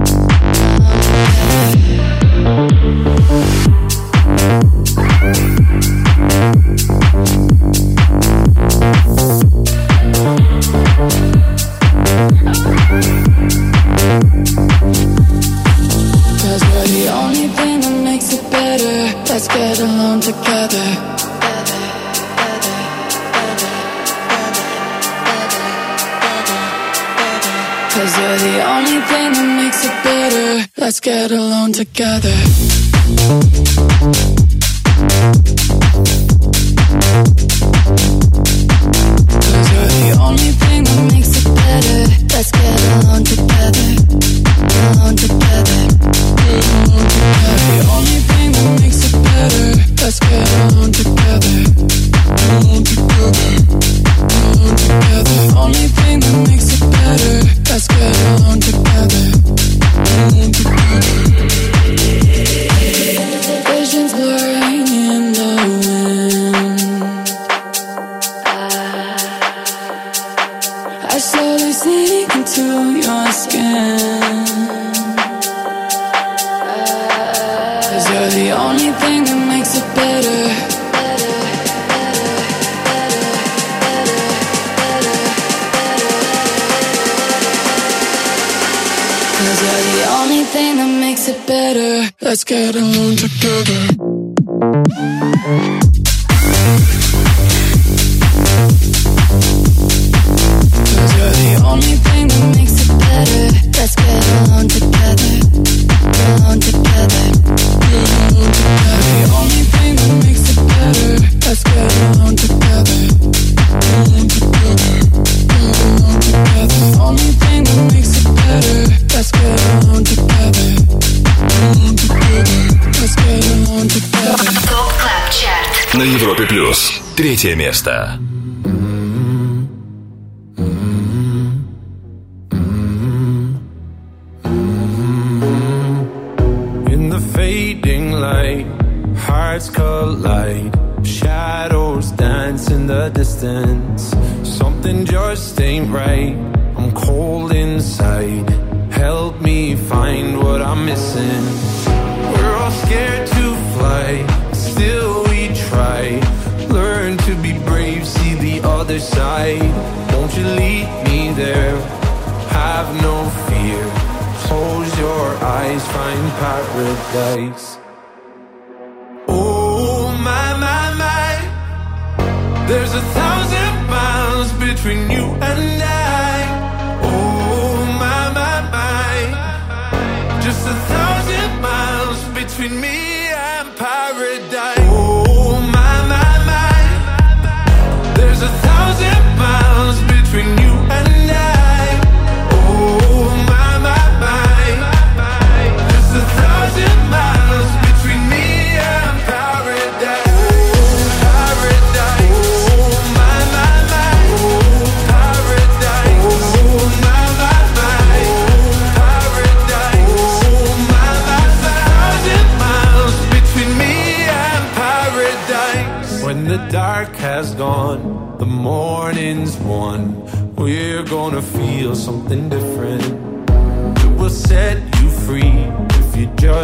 Третье 127.41 127.57
место. 127.57 128.30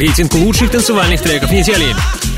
Рейтинг 0.00 0.32
лучших 0.32 0.70
танцевальных 0.70 1.20
треков 1.20 1.52
недели. 1.52 1.94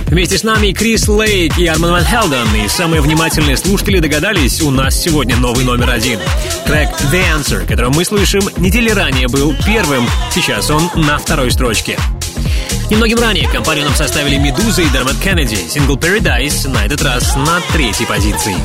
Вместе 0.08 0.36
с 0.36 0.42
нами 0.42 0.72
Крис 0.72 1.06
Лейк 1.06 1.56
и 1.58 1.66
Арман 1.68 1.92
Ван 1.92 2.04
Хелден. 2.04 2.48
И 2.56 2.66
самые 2.66 3.00
внимательные 3.00 3.56
слушатели 3.56 4.00
догадались, 4.00 4.60
у 4.62 4.72
нас 4.72 5.00
сегодня 5.00 5.36
новый 5.36 5.64
номер 5.64 5.90
один. 5.90 6.18
Трек 6.66 6.88
The 7.12 7.22
Answer, 7.36 7.64
который 7.64 7.90
мы 7.90 8.04
слышим, 8.04 8.42
недели 8.56 8.90
ранее 8.90 9.28
был 9.28 9.54
первым, 9.64 10.08
сейчас 10.32 10.70
он 10.70 10.90
на 10.96 11.18
второй 11.18 11.52
строчке. 11.52 11.96
Немногим 12.90 13.20
ранее 13.20 13.48
компанию 13.48 13.84
нам 13.84 13.94
составили 13.94 14.38
Медуза 14.38 14.82
и 14.82 14.88
Дермат 14.88 15.18
Кеннеди. 15.22 15.54
Сингл 15.54 15.96
Paradise 15.96 16.68
на 16.68 16.84
этот 16.84 17.00
раз 17.02 17.36
на 17.36 17.60
третьей 17.72 18.06
позиции. 18.06 18.56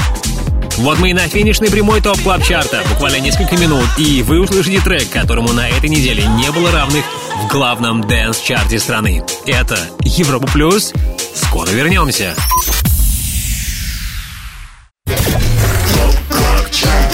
Вот 0.78 0.98
мы 0.98 1.12
и 1.12 1.14
на 1.14 1.28
финишной 1.28 1.70
прямой 1.70 2.02
топ 2.02 2.22
клаб 2.22 2.44
чарта 2.44 2.84
Буквально 2.90 3.20
несколько 3.20 3.58
минут, 3.58 3.86
и 3.98 4.22
вы 4.22 4.40
услышите 4.40 4.80
трек, 4.80 5.10
которому 5.10 5.54
на 5.54 5.70
этой 5.70 5.90
неделе 5.90 6.24
не 6.26 6.52
было 6.52 6.72
равных 6.72 7.04
в 7.48 7.50
главном 7.50 8.02
dance-чарте 8.02 8.78
страны. 8.78 9.24
Это 9.46 9.78
Европа 10.02 10.48
Плюс. 10.48 10.92
Скоро 11.34 11.70
вернемся. 11.70 12.36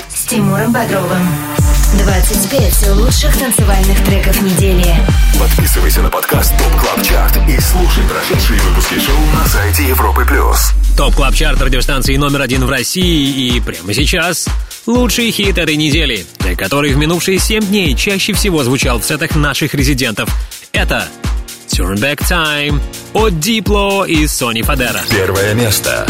С 0.10 0.26
Тимуром 0.28 0.74
Бодровым. 0.74 1.28
25 2.04 2.88
лучших 2.96 3.38
танцевальных 3.38 4.04
треков 4.06 4.42
недели. 4.42 4.96
Подписывайся 5.40 6.02
на 6.02 6.10
подкаст 6.10 6.52
Top 6.58 6.82
Club 6.82 7.04
Chart 7.04 7.38
и 7.48 7.60
слушай 7.60 8.04
прошедшие 8.10 8.60
выпуски 8.62 8.96
шоу 8.96 9.20
на 9.36 9.48
сайте 9.48 9.88
Европы 9.88 10.26
плюс. 10.26 10.72
Top 10.98 11.14
Club 11.14 11.36
Chart 11.36 11.62
радиостанции 11.62 12.18
номер 12.18 12.42
один 12.42 12.66
в 12.66 12.70
России. 12.70 13.56
И 13.56 13.60
прямо 13.60 13.94
сейчас 13.94 14.48
лучший 14.86 15.32
хит 15.32 15.58
этой 15.58 15.76
недели, 15.76 16.26
который 16.58 16.94
в 16.94 16.98
минувшие 16.98 17.40
7 17.40 17.66
дней 17.66 17.96
чаще 17.96 18.34
всего 18.34 18.64
звучал 18.64 19.00
в 19.00 19.06
сетах 19.06 19.36
наших 19.36 19.74
резидентов. 19.74 20.30
Это 20.72 21.08
Turn 21.68 21.96
Back 21.96 22.20
Time 22.20 22.80
от 23.14 23.40
Дипло 23.40 24.06
и 24.06 24.28
Сони 24.28 24.62
Фадера. 24.62 25.02
Первое 25.10 25.54
место. 25.54 26.06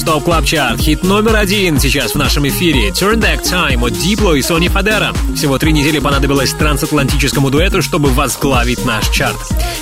British 0.00 0.04
Top 0.04 0.24
Club 0.24 0.44
Chart. 0.44 0.78
Хит 0.78 1.02
номер 1.02 1.36
один 1.36 1.78
сейчас 1.78 2.12
в 2.12 2.14
нашем 2.16 2.46
эфире. 2.48 2.90
Turn 2.90 3.16
Back 3.16 3.42
Time 3.42 3.84
от 3.84 3.92
Diplo 3.92 4.38
и 4.38 4.42
Sonny 4.42 4.68
Fodera. 4.68 5.12
Всего 5.34 5.58
три 5.58 5.72
недели 5.72 5.98
понадобилось 5.98 6.52
трансатлантическому 6.52 7.50
дуэту, 7.50 7.82
чтобы 7.82 8.10
возглавить 8.10 8.84
наш 8.84 9.08
чарт. 9.08 9.36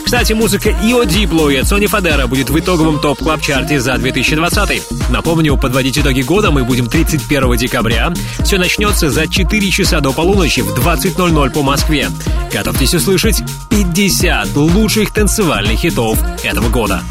Кстати, 0.05 0.33
музыка 0.33 0.71
и 0.71 0.93
от 0.93 1.09
Diplo, 1.09 1.53
и 1.53 1.57
от 1.57 1.69
Sonny 1.69 1.87
Fodera 1.87 2.27
будет 2.27 2.51
в 2.51 2.59
итоговом 2.59 3.01
Top 3.01 3.19
Club 3.19 3.41
Chart'е 3.41 3.81
за 3.81 3.97
2020. 3.97 4.83
Напомню, 5.11 5.57
подводить 5.57 5.99
итоги 5.99 6.23
года 6.23 6.51
мы 6.51 6.65
будем 6.65 6.87
31 6.89 7.57
декабря. 7.57 8.13
Все 8.45 8.59
начнется 8.59 9.11
за 9.11 9.27
4 9.29 9.71
часа 9.71 10.01
до 10.01 10.13
полуночи 10.13 10.61
в 10.61 10.75
20.00 10.75 11.51
по 11.51 11.63
Москве. 11.63 12.09
Готовьтесь 12.53 12.95
услышать 12.95 13.43
50 13.71 14.57
лучших 14.57 15.13
танцевальных 15.13 15.79
хитов 15.79 16.19
этого 16.43 16.69
года. 16.69 17.03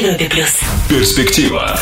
Европе 0.00 0.30
плюс. 0.30 0.58
Перспектива. 0.88 1.78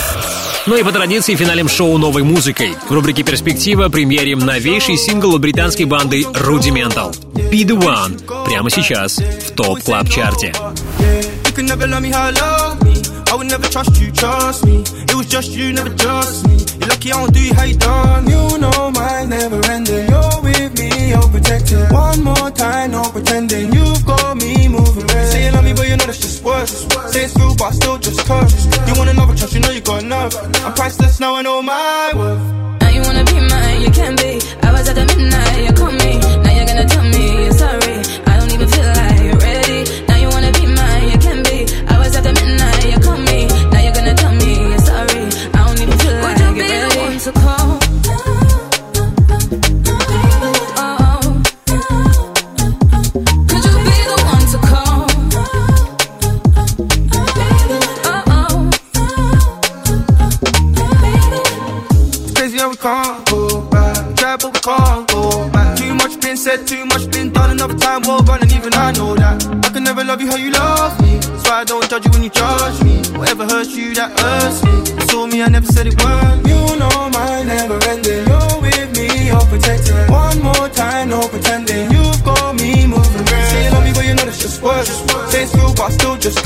Ну 0.66 0.76
и 0.76 0.82
по 0.82 0.90
традиции 0.90 1.36
финалем 1.36 1.68
шоу 1.68 1.98
новой 1.98 2.24
музыкой. 2.24 2.74
В 2.88 2.92
рубрике 2.92 3.22
«Перспектива» 3.22 3.88
премьерим 3.88 4.40
новейший 4.40 4.96
сингл 4.96 5.38
британской 5.38 5.84
банды 5.84 6.22
Rudimental 6.22 7.14
«Be 7.34 7.64
The 7.64 7.78
One» 7.78 8.44
прямо 8.44 8.70
сейчас 8.70 9.18
в 9.18 9.52
топ 9.52 9.80
клаб 9.84 10.08
чарте. 10.10 10.52
One 21.90 22.24
Say 27.12 27.24
it's 27.24 27.36
real, 27.36 27.54
but 27.56 27.64
I 27.64 27.70
still 27.70 27.98
just 27.98 28.20
curve. 28.26 28.50
You 28.86 28.94
want 28.98 29.10
another 29.10 29.34
chance, 29.34 29.54
you 29.54 29.60
know 29.60 29.70
you 29.70 29.80
got 29.80 30.02
enough. 30.02 30.34
I'm 30.64 30.74
priceless 30.74 31.20
now, 31.20 31.34
I 31.36 31.42
know 31.42 31.62
my 31.62 32.12
worth. 32.14 32.80
Now 32.80 32.90
you 32.90 33.00
wanna 33.02 33.24
be 33.24 33.40
mine, 33.40 33.80
you 33.82 33.90
can 33.90 34.14
be. 34.16 34.40
I 34.62 34.67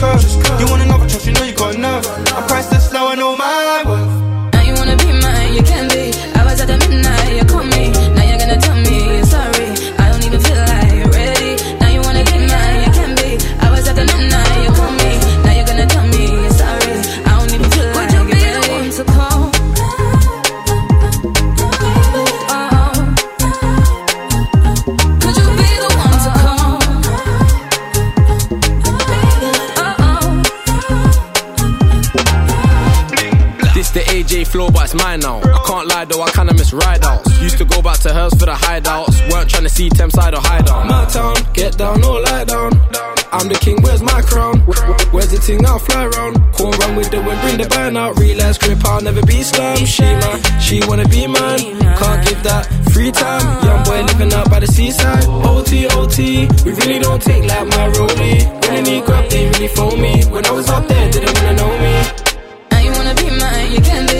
just 0.02 0.42
cause 0.42 0.51
AJ 34.52 34.58
flow, 34.58 34.70
but 34.70 34.84
it's 34.84 34.94
mine 34.94 35.20
now. 35.20 35.40
I 35.40 35.62
can't 35.66 35.88
lie 35.88 36.04
though, 36.04 36.22
I 36.22 36.30
kinda 36.30 36.54
miss 36.54 36.70
rideouts. 36.70 37.42
Used 37.42 37.58
to 37.58 37.64
go 37.64 37.82
back 37.82 37.98
to 38.00 38.12
hers 38.12 38.32
for 38.34 38.46
the 38.46 38.52
hideouts. 38.52 39.30
Weren't 39.30 39.50
trying 39.50 39.64
to 39.64 39.68
see 39.68 39.88
Thameside 39.88 40.34
or 40.34 40.40
hideout. 40.40 40.86
My 40.86 41.04
town, 41.06 41.36
get 41.52 41.76
down 41.78 42.04
or 42.04 42.20
lie 42.20 42.44
down. 42.44 42.72
I'm 43.32 43.48
the 43.48 43.54
king, 43.54 43.80
where's 43.82 44.02
my 44.02 44.20
crown? 44.22 44.60
Where's 45.10 45.30
the 45.30 45.38
thing 45.38 45.64
I'll 45.64 45.78
fly 45.78 46.04
around? 46.04 46.36
Corn 46.52 46.72
run 46.80 46.96
with 46.96 47.10
the 47.10 47.20
wind, 47.22 47.40
bring 47.40 47.58
the 47.58 47.68
band 47.68 47.96
out. 47.96 48.18
Realize 48.18 48.58
grip, 48.58 48.84
I'll 48.84 49.00
never 49.00 49.22
be 49.22 49.42
slam. 49.42 49.76
She 49.86 50.02
man, 50.02 50.60
she 50.60 50.80
wanna 50.86 51.08
be 51.08 51.26
man. 51.26 51.58
Can't 51.96 52.20
give 52.28 52.42
that 52.42 52.68
free 52.92 53.10
time. 53.10 53.44
Young 53.64 53.82
boy 53.84 54.02
living 54.02 54.32
out 54.34 54.50
by 54.50 54.60
the 54.60 54.66
seaside. 54.66 55.24
OT, 55.24 55.86
OT, 55.88 56.46
we 56.64 56.72
really 56.72 56.98
don't 56.98 57.22
take 57.22 57.44
like 57.44 57.66
my 57.68 57.88
rollie. 57.96 58.44
When 58.60 58.72
I 58.76 58.80
need 58.82 59.04
grab, 59.06 59.30
they 59.30 59.48
really 59.48 59.68
phone 59.68 60.00
me. 60.00 60.24
When 60.24 60.44
I 60.44 60.50
was 60.50 60.68
up 60.68 60.86
there, 60.86 61.10
didn't 61.10 61.32
wanna 61.36 61.54
know 61.54 61.72
me. 61.84 61.94
Now 62.70 62.80
you 62.80 62.92
wanna 62.92 63.14
be 63.14 63.30
mine, 63.30 63.72
you 63.72 63.80
can 63.80 64.11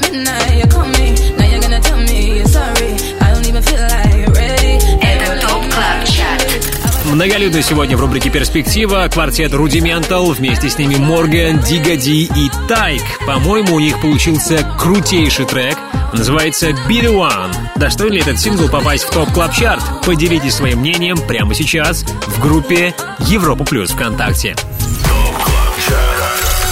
the 0.00 0.12
midnight, 0.12 0.56
you 0.58 0.66
call 0.68 0.86
me. 0.86 1.14
Now 1.36 1.46
you're 1.46 1.60
gonna 1.60 1.80
tell 1.80 1.98
me 1.98 2.38
you're 2.38 2.46
sorry. 2.46 2.96
I 3.20 3.32
don't 3.32 3.46
even 3.46 3.62
feel 3.62 3.80
like 3.80 4.14
you're 4.16 4.34
ready. 4.34 4.78
Это 5.00 5.40
Top 5.40 5.62
Club 5.72 6.04
Chart. 6.04 7.06
Многолюдно 7.06 7.62
сегодня 7.62 7.96
в 7.96 8.00
рубрике 8.00 8.30
«Перспектива» 8.30 9.08
квартет 9.10 9.54
Rudimental, 9.54 10.32
вместе 10.32 10.68
с 10.68 10.76
ними 10.76 10.96
Morgan, 10.96 11.60
Digga 11.60 12.13
D 12.13 12.24
и 12.24 12.50
TIKE. 12.68 13.02
По-моему, 13.26 13.76
у 13.76 13.80
них 13.80 14.00
получился 14.00 14.66
крутейший 14.78 15.46
трек. 15.46 15.78
Называется 16.12 16.70
«Be 16.70 17.02
the 17.02 17.14
One». 17.14 17.54
Достоин 17.76 18.12
ли 18.12 18.20
этот 18.20 18.38
сингл 18.38 18.68
попасть 18.68 19.04
в 19.04 19.10
Top 19.10 19.32
Club 19.32 19.54
Chart? 19.54 19.82
Поделитесь 20.04 20.54
своим 20.54 20.80
мнением 20.80 21.16
прямо 21.18 21.54
сейчас 21.54 22.02
в 22.02 22.40
группе 22.40 22.94
Европа 23.20 23.64
Плюс 23.64 23.90
ВКонтакте. 23.90 24.56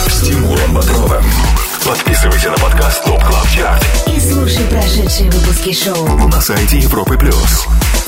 С 0.08 0.20
Тимуром 0.20 0.74
Бодровым. 0.74 1.24
Подписывайся 1.86 2.50
на 2.50 2.56
подкаст 2.56 3.04
Top 3.04 3.22
Club 3.22 3.46
Chart 3.50 3.84
И 4.16 4.18
слушай 4.18 4.64
прошедшие 4.70 5.30
выпуски 5.30 5.72
шоу. 5.74 6.28
на 6.28 6.40
сайте 6.40 6.78
Европы 6.78 7.18
Плюс. 7.18 7.66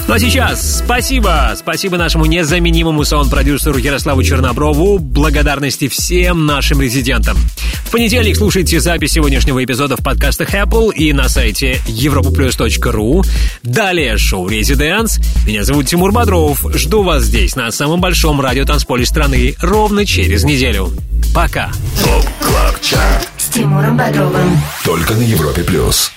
Ну 0.08 0.14
а 0.14 0.18
сейчас 0.18 0.78
спасибо, 0.78 1.52
спасибо 1.58 1.98
нашему 1.98 2.24
незаменимому 2.24 3.04
саунд-продюсеру 3.04 3.76
Ярославу 3.76 4.22
Черноброву, 4.22 4.98
благодарности 4.98 5.88
всем 5.88 6.46
нашим 6.46 6.80
резидентам. 6.80 7.36
В 7.84 7.90
понедельник 7.90 8.36
слушайте 8.36 8.80
запись 8.80 9.12
сегодняшнего 9.12 9.62
эпизода 9.62 9.96
в 9.96 10.02
подкастах 10.02 10.54
Apple 10.54 10.94
и 10.94 11.12
на 11.12 11.28
сайте 11.28 11.80
europaplus.ru. 11.86 13.26
Далее 13.62 14.16
шоу 14.16 14.48
«Residents». 14.48 15.18
Меня 15.46 15.64
зовут 15.64 15.86
Тимур 15.86 16.12
Бодров. 16.12 16.64
Жду 16.74 17.02
вас 17.02 17.24
здесь, 17.24 17.56
на 17.56 17.70
самом 17.70 18.00
большом 18.00 18.40
радиотанцполе 18.40 19.04
страны, 19.04 19.54
ровно 19.60 20.06
через 20.06 20.44
неделю. 20.44 20.92
Пока. 21.34 21.70
Top 22.02 22.26
Club 22.40 22.80
Chart. 22.80 23.35
Тимуром 23.56 23.96
Бодровым. 23.96 24.60
Только 24.84 25.14
на 25.14 25.22
Европе 25.22 25.64
Плюс. 25.64 26.15